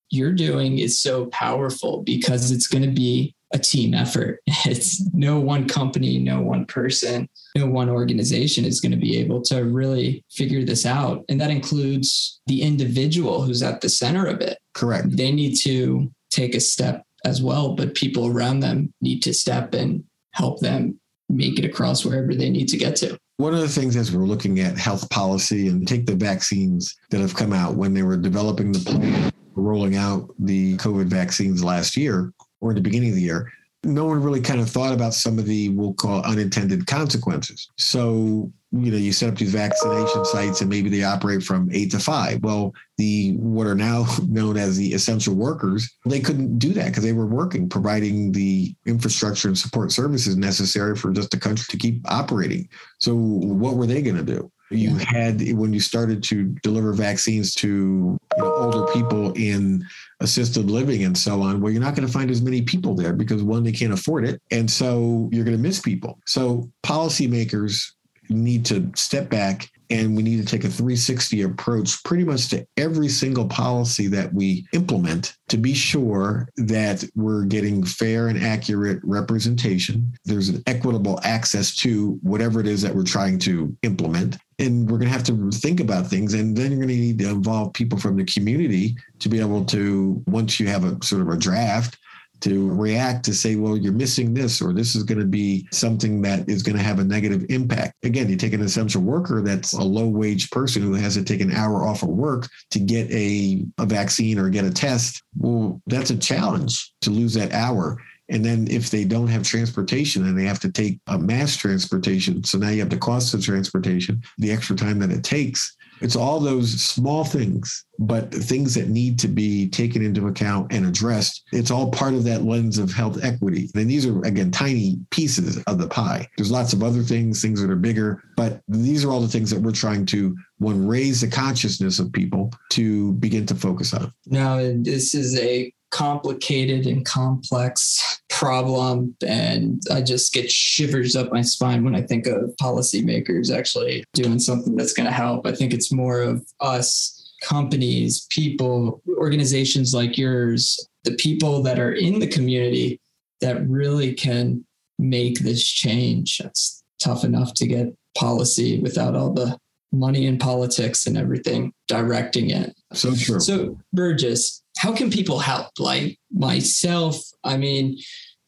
you're 0.09 0.33
doing 0.33 0.79
is 0.79 0.99
so 0.99 1.27
powerful 1.27 2.03
because 2.03 2.51
it's 2.51 2.67
going 2.67 2.83
to 2.83 2.91
be 2.91 3.35
a 3.53 3.59
team 3.59 3.93
effort. 3.93 4.39
It's 4.65 5.01
no 5.13 5.39
one 5.39 5.67
company, 5.67 6.19
no 6.19 6.41
one 6.41 6.65
person, 6.65 7.27
no 7.55 7.65
one 7.65 7.89
organization 7.89 8.63
is 8.63 8.79
going 8.79 8.91
to 8.91 8.97
be 8.97 9.17
able 9.17 9.41
to 9.43 9.63
really 9.63 10.23
figure 10.29 10.63
this 10.63 10.85
out. 10.85 11.25
And 11.29 11.41
that 11.41 11.49
includes 11.49 12.41
the 12.47 12.61
individual 12.61 13.41
who's 13.41 13.63
at 13.63 13.81
the 13.81 13.89
center 13.89 14.25
of 14.27 14.39
it. 14.41 14.59
Correct. 14.73 15.07
They 15.09 15.31
need 15.31 15.55
to 15.63 16.11
take 16.29 16.55
a 16.55 16.59
step 16.59 17.05
as 17.25 17.41
well, 17.41 17.75
but 17.75 17.95
people 17.95 18.27
around 18.27 18.59
them 18.59 18.93
need 19.01 19.21
to 19.23 19.33
step 19.33 19.73
and 19.73 20.03
help 20.31 20.59
them 20.59 20.99
make 21.29 21.57
it 21.57 21.65
across 21.65 22.05
wherever 22.05 22.33
they 22.33 22.49
need 22.49 22.67
to 22.69 22.77
get 22.77 22.95
to. 22.97 23.17
One 23.37 23.53
of 23.53 23.61
the 23.61 23.69
things 23.69 23.95
as 23.95 24.15
we're 24.15 24.25
looking 24.25 24.59
at 24.59 24.77
health 24.77 25.09
policy 25.09 25.67
and 25.67 25.87
take 25.87 26.05
the 26.05 26.15
vaccines 26.15 26.95
that 27.09 27.21
have 27.21 27.35
come 27.35 27.53
out 27.53 27.75
when 27.75 27.93
they 27.93 28.03
were 28.03 28.17
developing 28.17 28.71
the 28.71 28.79
plan, 28.79 29.31
rolling 29.55 29.95
out 29.95 30.29
the 30.37 30.77
COVID 30.77 31.07
vaccines 31.07 31.63
last 31.63 31.97
year, 31.97 32.31
or 32.61 32.71
in 32.71 32.75
the 32.75 32.81
beginning 32.81 33.09
of 33.09 33.15
the 33.15 33.21
year, 33.21 33.51
no 33.83 34.05
one 34.05 34.21
really 34.21 34.41
kind 34.41 34.59
of 34.59 34.69
thought 34.69 34.93
about 34.93 35.13
some 35.13 35.39
of 35.39 35.45
the 35.45 35.69
we'll 35.69 35.93
call 35.93 36.21
unintended 36.23 36.85
consequences. 36.85 37.67
So, 37.77 38.51
you 38.71 38.91
know, 38.91 38.97
you 38.97 39.11
set 39.11 39.29
up 39.29 39.37
these 39.37 39.51
vaccination 39.51 40.23
sites 40.23 40.61
and 40.61 40.69
maybe 40.69 40.89
they 40.89 41.03
operate 41.03 41.41
from 41.41 41.69
eight 41.71 41.89
to 41.91 41.99
five. 41.99 42.43
Well, 42.43 42.73
the 42.97 43.33
what 43.37 43.65
are 43.65 43.75
now 43.75 44.05
known 44.27 44.57
as 44.57 44.77
the 44.77 44.93
essential 44.93 45.33
workers, 45.33 45.89
they 46.05 46.19
couldn't 46.19 46.59
do 46.59 46.73
that 46.73 46.89
because 46.89 47.03
they 47.03 47.13
were 47.13 47.25
working, 47.25 47.67
providing 47.67 48.31
the 48.31 48.75
infrastructure 48.85 49.47
and 49.47 49.57
support 49.57 49.91
services 49.91 50.37
necessary 50.37 50.95
for 50.95 51.11
just 51.11 51.31
the 51.31 51.39
country 51.39 51.65
to 51.69 51.77
keep 51.77 52.01
operating. 52.09 52.69
So 52.99 53.15
what 53.15 53.75
were 53.75 53.87
they 53.87 54.03
going 54.03 54.17
to 54.17 54.23
do? 54.23 54.51
You 54.71 54.95
had 54.95 55.41
when 55.57 55.73
you 55.73 55.79
started 55.79 56.23
to 56.23 56.45
deliver 56.63 56.93
vaccines 56.93 57.53
to 57.55 57.67
you 57.67 58.19
know, 58.37 58.53
older 58.53 58.91
people 58.93 59.33
in 59.33 59.85
assisted 60.21 60.69
living 60.71 61.03
and 61.03 61.17
so 61.17 61.41
on. 61.41 61.61
Well, 61.61 61.71
you're 61.71 61.81
not 61.81 61.95
going 61.95 62.07
to 62.07 62.13
find 62.13 62.31
as 62.31 62.41
many 62.41 62.61
people 62.61 62.95
there 62.95 63.13
because 63.13 63.43
one, 63.43 63.63
they 63.63 63.71
can't 63.71 63.93
afford 63.93 64.25
it, 64.25 64.41
and 64.51 64.69
so 64.69 65.29
you're 65.31 65.45
going 65.45 65.57
to 65.57 65.61
miss 65.61 65.79
people. 65.79 66.19
So 66.25 66.69
policymakers 66.83 67.91
need 68.29 68.65
to 68.65 68.89
step 68.95 69.29
back 69.29 69.69
And 69.91 70.15
we 70.15 70.23
need 70.23 70.37
to 70.37 70.45
take 70.45 70.63
a 70.63 70.69
360 70.69 71.41
approach 71.41 72.01
pretty 72.03 72.23
much 72.23 72.47
to 72.49 72.65
every 72.77 73.09
single 73.09 73.47
policy 73.47 74.07
that 74.07 74.33
we 74.33 74.65
implement 74.73 75.35
to 75.49 75.57
be 75.57 75.73
sure 75.73 76.47
that 76.55 77.03
we're 77.13 77.43
getting 77.43 77.83
fair 77.83 78.27
and 78.27 78.41
accurate 78.41 79.01
representation. 79.03 80.13
There's 80.23 80.47
an 80.47 80.63
equitable 80.65 81.19
access 81.23 81.75
to 81.77 82.17
whatever 82.21 82.61
it 82.61 82.67
is 82.67 82.81
that 82.83 82.95
we're 82.95 83.03
trying 83.03 83.37
to 83.39 83.75
implement. 83.83 84.37
And 84.59 84.89
we're 84.89 84.97
going 84.97 85.09
to 85.09 85.17
have 85.17 85.25
to 85.25 85.51
think 85.51 85.79
about 85.79 86.07
things. 86.07 86.33
And 86.35 86.55
then 86.55 86.71
you're 86.71 86.79
going 86.79 86.87
to 86.89 86.95
need 86.95 87.19
to 87.19 87.29
involve 87.29 87.73
people 87.73 87.99
from 87.99 88.15
the 88.15 88.23
community 88.23 88.95
to 89.19 89.27
be 89.27 89.39
able 89.39 89.65
to, 89.65 90.23
once 90.27 90.59
you 90.59 90.67
have 90.67 90.85
a 90.85 91.03
sort 91.03 91.21
of 91.21 91.29
a 91.29 91.37
draft, 91.37 91.97
to 92.41 92.71
react 92.71 93.23
to 93.25 93.33
say, 93.33 93.55
well, 93.55 93.77
you're 93.77 93.93
missing 93.93 94.33
this, 94.33 94.61
or 94.61 94.73
this 94.73 94.95
is 94.95 95.03
going 95.03 95.19
to 95.19 95.25
be 95.25 95.67
something 95.71 96.21
that 96.21 96.47
is 96.49 96.63
going 96.63 96.77
to 96.77 96.83
have 96.83 96.99
a 96.99 97.03
negative 97.03 97.45
impact. 97.49 97.95
Again, 98.03 98.29
you 98.29 98.35
take 98.35 98.53
an 98.53 98.61
essential 98.61 99.01
worker 99.01 99.41
that's 99.41 99.73
a 99.73 99.83
low 99.83 100.07
wage 100.07 100.49
person 100.51 100.81
who 100.81 100.93
has 100.93 101.15
to 101.15 101.23
take 101.23 101.41
an 101.41 101.51
hour 101.51 101.85
off 101.85 102.03
of 102.03 102.09
work 102.09 102.49
to 102.71 102.79
get 102.79 103.09
a, 103.11 103.63
a 103.77 103.85
vaccine 103.85 104.37
or 104.37 104.49
get 104.49 104.65
a 104.65 104.71
test. 104.71 105.23
Well, 105.37 105.81
that's 105.87 106.09
a 106.09 106.17
challenge 106.17 106.91
to 107.01 107.09
lose 107.09 107.33
that 107.35 107.53
hour. 107.53 107.97
And 108.29 108.45
then 108.45 108.67
if 108.71 108.89
they 108.89 109.03
don't 109.03 109.27
have 109.27 109.43
transportation 109.43 110.25
and 110.25 110.37
they 110.37 110.45
have 110.45 110.59
to 110.61 110.71
take 110.71 110.99
a 111.07 111.19
mass 111.19 111.57
transportation, 111.57 112.43
so 112.43 112.57
now 112.57 112.69
you 112.69 112.79
have 112.79 112.89
the 112.89 112.97
cost 112.97 113.33
of 113.33 113.43
transportation, 113.43 114.23
the 114.37 114.51
extra 114.51 114.75
time 114.75 114.99
that 114.99 115.11
it 115.11 115.23
takes, 115.23 115.75
it's 116.01 116.15
all 116.15 116.39
those 116.39 116.81
small 116.81 117.23
things, 117.23 117.85
but 117.99 118.33
things 118.33 118.73
that 118.75 118.89
need 118.89 119.19
to 119.19 119.27
be 119.27 119.69
taken 119.69 120.03
into 120.03 120.27
account 120.27 120.71
and 120.73 120.85
addressed. 120.85 121.43
It's 121.51 121.71
all 121.71 121.91
part 121.91 122.13
of 122.13 122.23
that 122.25 122.43
lens 122.43 122.77
of 122.77 122.91
health 122.91 123.23
equity. 123.23 123.69
And 123.75 123.89
these 123.89 124.05
are, 124.05 124.19
again, 124.23 124.51
tiny 124.51 124.99
pieces 125.11 125.61
of 125.63 125.77
the 125.77 125.87
pie. 125.87 126.27
There's 126.37 126.51
lots 126.51 126.73
of 126.73 126.83
other 126.83 127.03
things, 127.03 127.41
things 127.41 127.61
that 127.61 127.69
are 127.69 127.75
bigger, 127.75 128.23
but 128.35 128.61
these 128.67 129.05
are 129.05 129.11
all 129.11 129.21
the 129.21 129.27
things 129.27 129.51
that 129.51 129.61
we're 129.61 129.71
trying 129.71 130.05
to, 130.07 130.35
one, 130.57 130.87
raise 130.87 131.21
the 131.21 131.27
consciousness 131.27 131.99
of 131.99 132.11
people 132.11 132.51
to 132.71 133.13
begin 133.13 133.45
to 133.45 133.55
focus 133.55 133.93
on. 133.93 134.11
Now, 134.25 134.57
this 134.57 135.13
is 135.13 135.37
a 135.37 135.71
complicated 135.91 136.87
and 136.87 137.05
complex 137.05 138.21
problem. 138.29 139.15
And 139.25 139.81
I 139.91 140.01
just 140.01 140.33
get 140.33 140.51
shivers 140.51 141.15
up 141.15 141.31
my 141.31 141.41
spine 141.41 141.83
when 141.83 141.95
I 141.95 142.01
think 142.01 142.27
of 142.27 142.55
policymakers 142.61 143.55
actually 143.55 144.03
doing 144.13 144.39
something 144.39 144.75
that's 144.75 144.93
going 144.93 145.07
to 145.07 145.13
help. 145.13 145.45
I 145.45 145.51
think 145.51 145.73
it's 145.73 145.91
more 145.91 146.21
of 146.21 146.45
us 146.59 147.17
companies, 147.43 148.25
people, 148.29 149.01
organizations 149.17 149.93
like 149.93 150.17
yours, 150.17 150.79
the 151.03 151.15
people 151.15 151.61
that 151.63 151.79
are 151.79 151.93
in 151.93 152.19
the 152.19 152.27
community 152.27 152.99
that 153.41 153.67
really 153.67 154.13
can 154.13 154.65
make 154.99 155.39
this 155.39 155.67
change. 155.67 156.39
It's 156.43 156.83
tough 156.99 157.23
enough 157.23 157.53
to 157.55 157.67
get 157.67 157.93
policy 158.17 158.79
without 158.79 159.15
all 159.15 159.33
the 159.33 159.57
money 159.91 160.27
and 160.27 160.39
politics 160.39 161.05
and 161.05 161.17
everything 161.17 161.73
directing 161.87 162.49
it. 162.49 162.73
So 162.93 163.13
true. 163.15 163.39
So, 163.39 163.77
Burgess, 163.91 164.60
how 164.81 164.91
can 164.91 165.11
people 165.11 165.37
help? 165.37 165.67
Like 165.77 166.17
myself, 166.33 167.15
I 167.43 167.55
mean, 167.55 167.99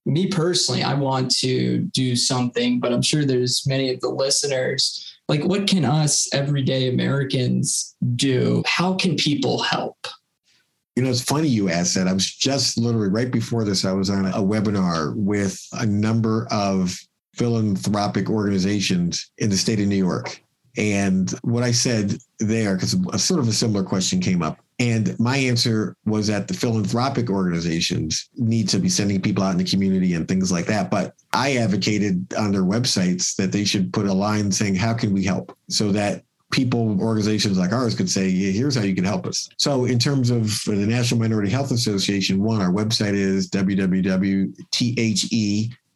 me 0.08 0.26
personally, 0.26 0.82
I 0.82 0.96
want 0.96 1.30
to 1.38 1.78
do 1.94 2.16
something, 2.16 2.80
but 2.80 2.92
I'm 2.92 3.04
sure 3.04 3.24
there's 3.24 3.68
many 3.68 3.94
of 3.94 4.00
the 4.00 4.10
listeners. 4.10 5.16
Like, 5.30 5.44
what 5.44 5.68
can 5.68 5.86
us 5.86 6.28
everyday 6.34 6.90
Americans 6.90 7.96
do? 8.16 8.64
How 8.66 8.96
can 8.96 9.16
people 9.16 9.62
help? 9.62 10.08
You 10.96 11.04
know, 11.04 11.12
it's 11.12 11.22
funny 11.22 11.50
you 11.50 11.70
asked 11.70 11.94
that. 11.94 12.08
I 12.08 12.14
was 12.14 12.34
just 12.34 12.80
literally 12.80 13.10
right 13.10 13.30
before 13.30 13.64
this, 13.64 13.86
I 13.86 13.92
was 13.92 14.10
on 14.10 14.26
a 14.26 14.42
webinar 14.42 15.16
with 15.16 15.64
a 15.74 15.86
number 15.86 16.48
of 16.50 16.98
philanthropic 17.36 18.28
organizations 18.28 19.30
in 19.38 19.52
the 19.52 19.58
state 19.58 19.80
of 19.80 19.86
New 19.86 19.96
York. 19.98 20.42
And 20.78 21.30
what 21.44 21.62
I 21.62 21.74
said 21.74 22.18
there, 22.40 22.74
because 22.74 22.96
a 23.14 23.20
sort 23.20 23.40
of 23.40 23.48
a 23.48 23.54
similar 23.54 23.84
question 23.84 24.20
came 24.20 24.42
up, 24.42 24.63
and 24.80 25.18
my 25.20 25.38
answer 25.38 25.96
was 26.06 26.28
that 26.28 26.48
the 26.48 26.54
philanthropic 26.54 27.30
organizations 27.30 28.30
need 28.36 28.68
to 28.70 28.80
be 28.80 28.90
sending 28.90 29.22
people 29.22 29.44
out 29.44 29.52
in 29.52 29.58
the 29.58 29.64
community 29.64 30.14
and 30.14 30.28
things 30.28 30.52
like 30.52 30.66
that. 30.66 30.90
But 30.90 31.14
I 31.32 31.58
advocated 31.58 32.34
on 32.36 32.52
their 32.52 32.64
websites 32.64 33.36
that 33.36 33.52
they 33.52 33.66
should 33.66 33.94
put 33.94 34.08
a 34.08 34.14
line 34.14 34.52
saying, 34.52 34.76
How 34.76 34.94
can 34.94 35.14
we 35.14 35.24
help? 35.24 35.56
So 35.70 35.92
that 35.92 36.24
people, 36.54 37.02
organizations 37.02 37.58
like 37.58 37.74
ours 37.74 37.96
could 37.96 38.10
say, 38.10 38.28
yeah, 38.28 38.52
here's 38.52 38.76
how 38.76 38.84
you 38.84 38.94
can 38.94 39.04
help 39.04 39.26
us. 39.26 39.50
So, 39.58 39.86
in 39.86 39.98
terms 40.00 40.30
of 40.30 40.64
the 40.66 40.76
National 40.76 41.20
Minority 41.20 41.50
Health 41.50 41.72
Association, 41.72 42.42
one, 42.42 42.62
our 42.62 42.72
website 42.72 43.16
is 43.16 43.50
www.the 43.50 44.54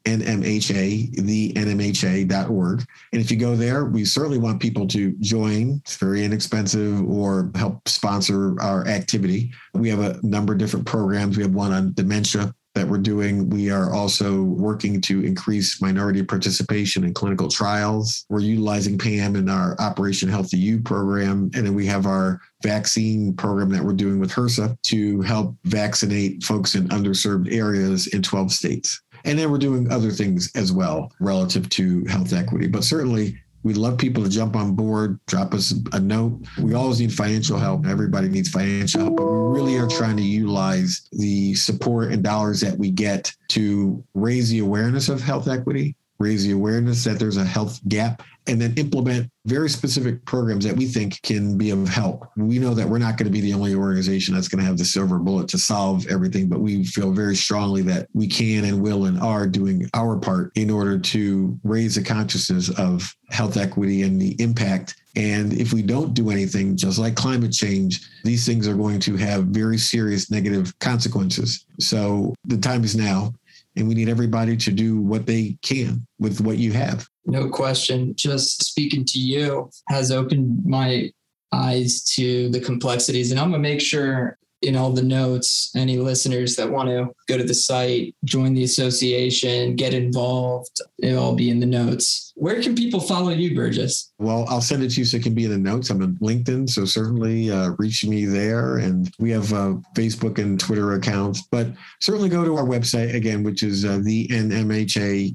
NMHA, 0.08 1.16
the 1.26 1.52
NMHA.org. 1.54 2.86
And 3.12 3.22
if 3.22 3.30
you 3.30 3.38
go 3.38 3.56
there, 3.56 3.86
we 3.86 4.06
certainly 4.06 4.38
want 4.38 4.62
people 4.62 4.88
to 4.88 5.12
join. 5.20 5.82
It's 5.84 5.98
very 5.98 6.24
inexpensive 6.24 7.08
or 7.10 7.52
help 7.56 7.88
sponsor 7.90 8.60
our 8.62 8.88
activity. 8.88 9.52
We 9.74 9.90
have 9.90 10.00
a 10.00 10.20
number 10.24 10.54
of 10.54 10.60
different 10.60 10.86
programs. 10.86 11.36
We 11.36 11.44
have 11.44 11.54
one 11.54 11.74
on 11.74 11.94
dementia 11.94 12.54
that 12.78 12.88
we're 12.88 13.00
doing. 13.00 13.50
We 13.50 13.72
are 13.72 13.92
also 13.92 14.44
working 14.44 15.02
to 15.02 15.26
increase 15.26 15.82
minority 15.82 16.24
participation 16.24 17.04
in 17.04 17.14
clinical 17.14 17.50
trials. 17.50 18.26
We're 18.30 18.42
utilizing 18.42 19.00
PAM 19.00 19.36
in 19.36 19.50
our 19.50 19.76
Operation 19.80 20.30
Healthy 20.30 20.58
You 20.58 20.80
program. 20.80 21.50
And 21.56 21.66
then 21.66 21.74
we 21.74 21.88
have 21.88 22.06
our 22.06 22.40
vaccine 22.62 23.34
program 23.36 23.70
that 23.72 23.84
we're 23.84 23.94
doing 23.94 24.20
with 24.20 24.32
HRSA 24.32 24.80
to 24.84 25.22
help 25.22 25.56
vaccinate 25.64 26.44
folks 26.44 26.76
in 26.76 26.88
underserved 26.90 27.52
areas 27.52 28.08
in 28.08 28.22
12 28.22 28.52
states. 28.52 29.02
And 29.28 29.38
then 29.38 29.52
we're 29.52 29.58
doing 29.58 29.92
other 29.92 30.10
things 30.10 30.52
as 30.56 30.72
well 30.72 31.12
relative 31.20 31.70
to 31.72 32.06
health 32.06 32.34
equity. 32.34 32.68
But 32.68 32.84
certainly, 32.84 33.38
We'd 33.64 33.76
love 33.76 33.98
people 33.98 34.24
to 34.24 34.30
jump 34.30 34.56
on 34.56 34.76
board, 34.76 35.20
drop 35.26 35.54
us 35.54 35.74
a 35.92 36.00
note. 36.00 36.40
We 36.62 36.74
always 36.74 37.02
need 37.02 37.14
financial 37.14 37.58
help. 37.58 37.86
Everybody 37.86 38.30
needs 38.30 38.48
financial 38.48 39.02
help, 39.02 39.18
but 39.18 39.26
we 39.26 39.60
really 39.60 39.78
are 39.78 39.90
trying 39.90 40.16
to 40.16 40.24
utilize 40.24 41.10
the 41.12 41.54
support 41.56 42.14
and 42.14 42.24
dollars 42.24 42.62
that 42.62 42.78
we 42.78 42.92
get 42.92 43.34
to 43.50 44.02
raise 44.14 44.50
the 44.50 44.60
awareness 44.60 45.10
of 45.10 45.22
health 45.22 45.50
equity, 45.50 45.98
raise 46.20 46.44
the 46.44 46.52
awareness 46.52 47.04
that 47.04 47.20
there's 47.20 47.38
a 47.38 47.46
health 47.46 47.80
gap, 47.88 48.24
and 48.48 48.62
then 48.62 48.74
implement 48.78 49.30
very 49.46 49.70
specific 49.70 50.24
programs 50.26 50.66
that 50.66 50.76
we 50.76 50.86
think 50.86 51.22
can 51.22 51.58
be 51.58 51.70
of 51.70 51.88
help. 51.88 52.30
We 52.38 52.60
know 52.60 52.74
that 52.74 52.88
we're 52.88 52.98
not 52.98 53.18
going 53.18 53.26
to 53.26 53.32
be 53.32 53.42
the 53.42 53.54
only 53.54 53.76
organization 53.76 54.34
that's 54.34 54.48
going 54.48 54.60
to 54.60 54.66
have 54.66 54.78
the 54.78 54.86
silver 54.86 55.20
bullet 55.20 55.50
to 55.50 55.58
solve 55.58 56.08
everything, 56.08 56.48
but 56.48 56.60
we 56.60 56.86
feel 56.86 57.12
very 57.12 57.36
strongly 57.36 57.82
that 57.84 58.08
we 58.14 58.28
can 58.28 58.66
and 58.66 58.82
will 58.82 59.06
and 59.06 59.20
are 59.20 59.48
doing 59.48 59.90
our 59.94 60.18
part 60.18 60.52
in 60.56 60.70
order 60.70 60.98
to 60.98 61.60
raise 61.64 61.96
the 61.96 62.04
consciousness 62.04 62.70
of 62.80 63.14
health 63.30 63.58
equity 63.58 64.04
and 64.04 64.22
the 64.22 64.36
impact. 64.42 64.96
And 65.16 65.54
if 65.54 65.74
we 65.74 65.82
don't 65.82 66.14
do 66.14 66.30
anything, 66.30 66.78
just 66.78 67.00
like 67.00 67.16
climate 67.16 67.52
change, 67.52 68.08
these 68.24 68.46
things 68.46 68.68
are 68.68 68.76
going 68.76 69.00
to 69.02 69.18
have 69.18 69.46
very 69.46 69.78
serious 69.78 70.32
negative 70.32 70.78
consequences. 70.80 71.66
So 71.80 72.34
the 72.46 72.58
time 72.58 72.84
is 72.84 72.96
now 72.96 73.34
and 73.78 73.88
we 73.88 73.96
need 73.96 74.10
everybody 74.10 74.58
to 74.58 74.72
do 74.72 75.00
what 75.00 75.26
they 75.26 75.58
can 75.62 76.06
with 76.20 76.42
what 76.42 76.58
you 76.58 76.72
have. 76.74 77.08
No 77.26 77.50
question. 77.50 78.16
Just 78.16 78.64
speaking 78.64 79.06
to 79.06 79.20
you 79.20 79.70
has 79.90 80.12
opened 80.12 80.66
my 80.66 81.12
eyes 81.54 82.04
to 82.16 82.50
the 82.50 82.60
complexities. 82.60 83.32
And 83.32 83.40
I'm 83.40 83.52
going 83.52 83.62
to 83.62 83.70
make 83.70 83.82
sure 83.82 84.38
in 84.62 84.76
all 84.76 84.92
the 84.92 85.04
notes, 85.04 85.72
any 85.76 85.98
listeners 85.98 86.56
that 86.56 86.70
want 86.70 86.90
to 86.90 87.08
go 87.28 87.38
to 87.38 87.44
the 87.44 87.54
site, 87.54 88.16
join 88.26 88.54
the 88.54 88.64
association, 88.64 89.76
get 89.76 89.94
involved, 89.94 90.82
it'll 91.02 91.24
all 91.24 91.36
be 91.36 91.50
in 91.50 91.60
the 91.60 91.66
notes. 91.66 92.34
Where 92.36 92.62
can 92.62 92.76
people 92.76 93.00
follow 93.00 93.30
you, 93.30 93.56
Burgess? 93.56 94.12
Well, 94.20 94.46
I'll 94.48 94.62
send 94.62 94.84
it 94.84 94.92
to 94.92 95.00
you 95.00 95.06
so 95.06 95.18
it 95.18 95.24
can 95.24 95.34
be 95.34 95.46
in 95.46 95.52
the 95.52 95.58
notes. 95.58 95.90
I'm 95.90 96.04
on 96.04 96.18
LinkedIn, 96.22 96.70
so 96.70 96.86
certainly 96.86 97.50
uh, 97.50 97.72
reach 97.80 98.06
me 98.06 98.26
there. 98.26 98.78
And 98.78 99.12
we 99.20 99.32
have 99.32 99.52
uh, 99.54 99.74
Facebook 99.96 100.38
and 100.38 100.60
Twitter 100.60 100.94
accounts, 100.94 101.42
but 101.52 101.68
certainly 102.00 102.30
go 102.30 102.46
to 102.46 102.56
our 102.56 102.66
website 102.66 103.16
again, 103.16 103.44
which 103.44 103.64
is 103.64 103.86
uh, 103.86 103.98
thenmha.org. 104.00 105.34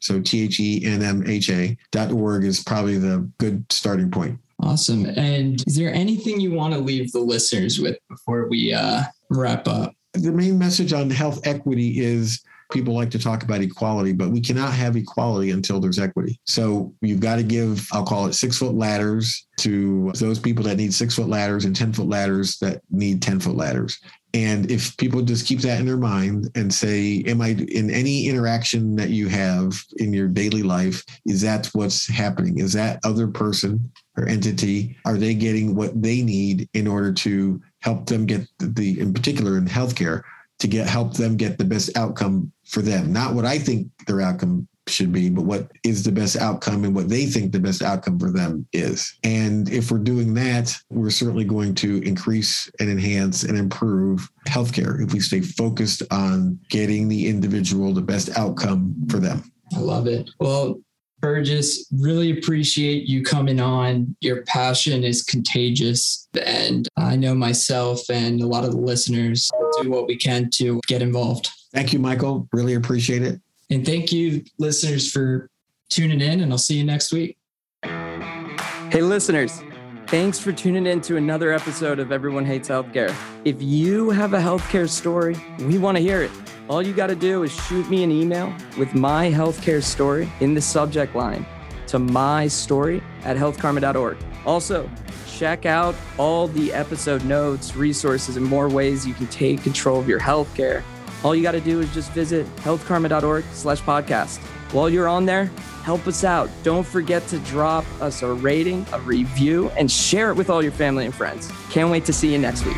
So 0.00 0.20
T 0.20 0.44
H 0.44 0.60
E 0.60 0.84
N 0.84 1.02
M 1.02 1.24
H 1.26 1.50
A.org 1.50 2.44
is 2.44 2.62
probably 2.62 2.98
the 2.98 3.28
good 3.38 3.64
starting 3.70 4.10
point. 4.10 4.38
Awesome. 4.62 5.06
And 5.06 5.62
is 5.66 5.76
there 5.76 5.92
anything 5.92 6.40
you 6.40 6.52
want 6.52 6.72
to 6.74 6.80
leave 6.80 7.12
the 7.12 7.20
listeners 7.20 7.80
with 7.80 7.98
before 8.08 8.48
we 8.48 8.72
uh, 8.72 9.02
wrap 9.30 9.66
up? 9.66 9.92
The 10.14 10.30
main 10.30 10.58
message 10.58 10.92
on 10.92 11.10
health 11.10 11.40
equity 11.46 12.00
is 12.00 12.42
people 12.70 12.94
like 12.94 13.10
to 13.10 13.18
talk 13.18 13.42
about 13.42 13.60
equality, 13.60 14.12
but 14.12 14.30
we 14.30 14.40
cannot 14.40 14.72
have 14.72 14.96
equality 14.96 15.50
until 15.50 15.80
there's 15.80 15.98
equity. 15.98 16.40
So 16.46 16.94
you've 17.00 17.20
got 17.20 17.36
to 17.36 17.42
give, 17.42 17.86
I'll 17.92 18.04
call 18.04 18.26
it 18.26 18.34
six 18.34 18.58
foot 18.58 18.74
ladders 18.74 19.46
to 19.58 20.10
those 20.14 20.38
people 20.38 20.64
that 20.64 20.76
need 20.76 20.94
six 20.94 21.14
foot 21.14 21.28
ladders 21.28 21.64
and 21.64 21.76
10 21.76 21.92
foot 21.92 22.08
ladders 22.08 22.58
that 22.58 22.80
need 22.90 23.20
10 23.20 23.40
foot 23.40 23.56
ladders. 23.56 23.98
And 24.34 24.70
if 24.70 24.96
people 24.96 25.20
just 25.22 25.46
keep 25.46 25.60
that 25.60 25.78
in 25.78 25.86
their 25.86 25.98
mind 25.98 26.50
and 26.54 26.72
say, 26.72 27.22
Am 27.26 27.42
I 27.42 27.48
in 27.48 27.90
any 27.90 28.28
interaction 28.28 28.96
that 28.96 29.10
you 29.10 29.28
have 29.28 29.74
in 29.98 30.14
your 30.14 30.28
daily 30.28 30.62
life? 30.62 31.04
Is 31.26 31.42
that 31.42 31.66
what's 31.74 32.08
happening? 32.08 32.58
Is 32.58 32.72
that 32.72 33.00
other 33.04 33.28
person 33.28 33.92
or 34.16 34.28
entity, 34.28 34.96
are 35.04 35.16
they 35.16 35.34
getting 35.34 35.74
what 35.74 36.00
they 36.00 36.22
need 36.22 36.68
in 36.74 36.86
order 36.86 37.12
to 37.12 37.60
help 37.80 38.06
them 38.06 38.26
get 38.26 38.46
the, 38.58 39.00
in 39.00 39.12
particular 39.12 39.56
in 39.56 39.66
healthcare, 39.66 40.22
to 40.58 40.66
get 40.66 40.86
help 40.86 41.14
them 41.14 41.36
get 41.36 41.58
the 41.58 41.64
best 41.64 41.96
outcome 41.96 42.52
for 42.66 42.82
them? 42.82 43.12
Not 43.12 43.34
what 43.34 43.44
I 43.44 43.58
think 43.58 43.88
their 44.06 44.20
outcome 44.20 44.68
should 44.88 45.12
be, 45.12 45.30
but 45.30 45.44
what 45.44 45.70
is 45.84 46.02
the 46.02 46.12
best 46.12 46.36
outcome 46.36 46.84
and 46.84 46.94
what 46.94 47.08
they 47.08 47.26
think 47.26 47.52
the 47.52 47.60
best 47.60 47.82
outcome 47.82 48.18
for 48.18 48.30
them 48.30 48.66
is. 48.72 49.16
And 49.22 49.68
if 49.70 49.90
we're 49.90 49.98
doing 49.98 50.34
that, 50.34 50.76
we're 50.90 51.10
certainly 51.10 51.44
going 51.44 51.74
to 51.76 52.02
increase 52.02 52.70
and 52.80 52.90
enhance 52.90 53.44
and 53.44 53.56
improve 53.56 54.28
healthcare 54.48 55.02
if 55.02 55.12
we 55.12 55.20
stay 55.20 55.40
focused 55.40 56.02
on 56.10 56.58
getting 56.68 57.08
the 57.08 57.28
individual 57.28 57.94
the 57.94 58.02
best 58.02 58.36
outcome 58.36 58.94
for 59.08 59.18
them. 59.18 59.52
I 59.74 59.78
love 59.78 60.06
it. 60.06 60.30
Well, 60.38 60.80
Burgess, 61.22 61.86
really 61.92 62.36
appreciate 62.36 63.08
you 63.08 63.22
coming 63.22 63.60
on. 63.60 64.14
Your 64.20 64.42
passion 64.42 65.04
is 65.04 65.22
contagious. 65.22 66.28
And 66.44 66.88
I 66.98 67.14
know 67.14 67.32
myself 67.32 68.10
and 68.10 68.42
a 68.42 68.46
lot 68.46 68.64
of 68.64 68.72
the 68.72 68.78
listeners 68.78 69.48
do 69.80 69.88
what 69.88 70.08
we 70.08 70.16
can 70.16 70.50
to 70.54 70.80
get 70.88 71.00
involved. 71.00 71.48
Thank 71.72 71.92
you, 71.92 72.00
Michael. 72.00 72.48
Really 72.52 72.74
appreciate 72.74 73.22
it. 73.22 73.40
And 73.70 73.86
thank 73.86 74.12
you, 74.12 74.44
listeners, 74.58 75.10
for 75.10 75.48
tuning 75.88 76.20
in, 76.20 76.40
and 76.40 76.50
I'll 76.52 76.58
see 76.58 76.76
you 76.76 76.84
next 76.84 77.12
week. 77.12 77.38
Hey, 77.84 79.00
listeners. 79.00 79.62
Thanks 80.08 80.38
for 80.38 80.52
tuning 80.52 80.86
in 80.86 81.00
to 81.02 81.16
another 81.16 81.52
episode 81.52 81.98
of 81.98 82.12
Everyone 82.12 82.44
Hates 82.44 82.68
Healthcare. 82.68 83.14
If 83.46 83.62
you 83.62 84.10
have 84.10 84.34
a 84.34 84.38
healthcare 84.38 84.88
story, 84.88 85.36
we 85.60 85.78
want 85.78 85.96
to 85.96 86.02
hear 86.02 86.20
it. 86.20 86.30
All 86.68 86.82
you 86.82 86.92
got 86.92 87.08
to 87.08 87.16
do 87.16 87.42
is 87.42 87.52
shoot 87.52 87.88
me 87.90 88.04
an 88.04 88.10
email 88.10 88.54
with 88.78 88.94
my 88.94 89.30
healthcare 89.30 89.82
story 89.82 90.30
in 90.40 90.54
the 90.54 90.60
subject 90.60 91.14
line 91.14 91.44
to 91.88 91.98
my 91.98 92.48
story 92.48 93.02
at 93.24 93.36
healthkarma.org. 93.36 94.16
Also, 94.46 94.88
check 95.28 95.66
out 95.66 95.94
all 96.18 96.48
the 96.48 96.72
episode 96.72 97.24
notes, 97.24 97.76
resources, 97.76 98.36
and 98.36 98.46
more 98.46 98.68
ways 98.68 99.06
you 99.06 99.14
can 99.14 99.26
take 99.26 99.62
control 99.62 99.98
of 99.98 100.08
your 100.08 100.20
healthcare. 100.20 100.82
All 101.24 101.34
you 101.34 101.42
got 101.42 101.52
to 101.52 101.60
do 101.60 101.80
is 101.80 101.92
just 101.92 102.10
visit 102.12 102.46
healthkarma.org 102.56 103.44
slash 103.52 103.80
podcast. 103.82 104.38
While 104.72 104.88
you're 104.88 105.08
on 105.08 105.26
there, 105.26 105.46
help 105.84 106.06
us 106.06 106.24
out. 106.24 106.48
Don't 106.62 106.86
forget 106.86 107.26
to 107.28 107.38
drop 107.40 107.84
us 108.00 108.22
a 108.22 108.32
rating, 108.32 108.86
a 108.92 109.00
review, 109.00 109.68
and 109.70 109.90
share 109.90 110.30
it 110.30 110.34
with 110.34 110.48
all 110.48 110.62
your 110.62 110.72
family 110.72 111.04
and 111.04 111.14
friends. 111.14 111.50
Can't 111.70 111.90
wait 111.90 112.04
to 112.06 112.12
see 112.12 112.32
you 112.32 112.38
next 112.38 112.64
week. 112.64 112.76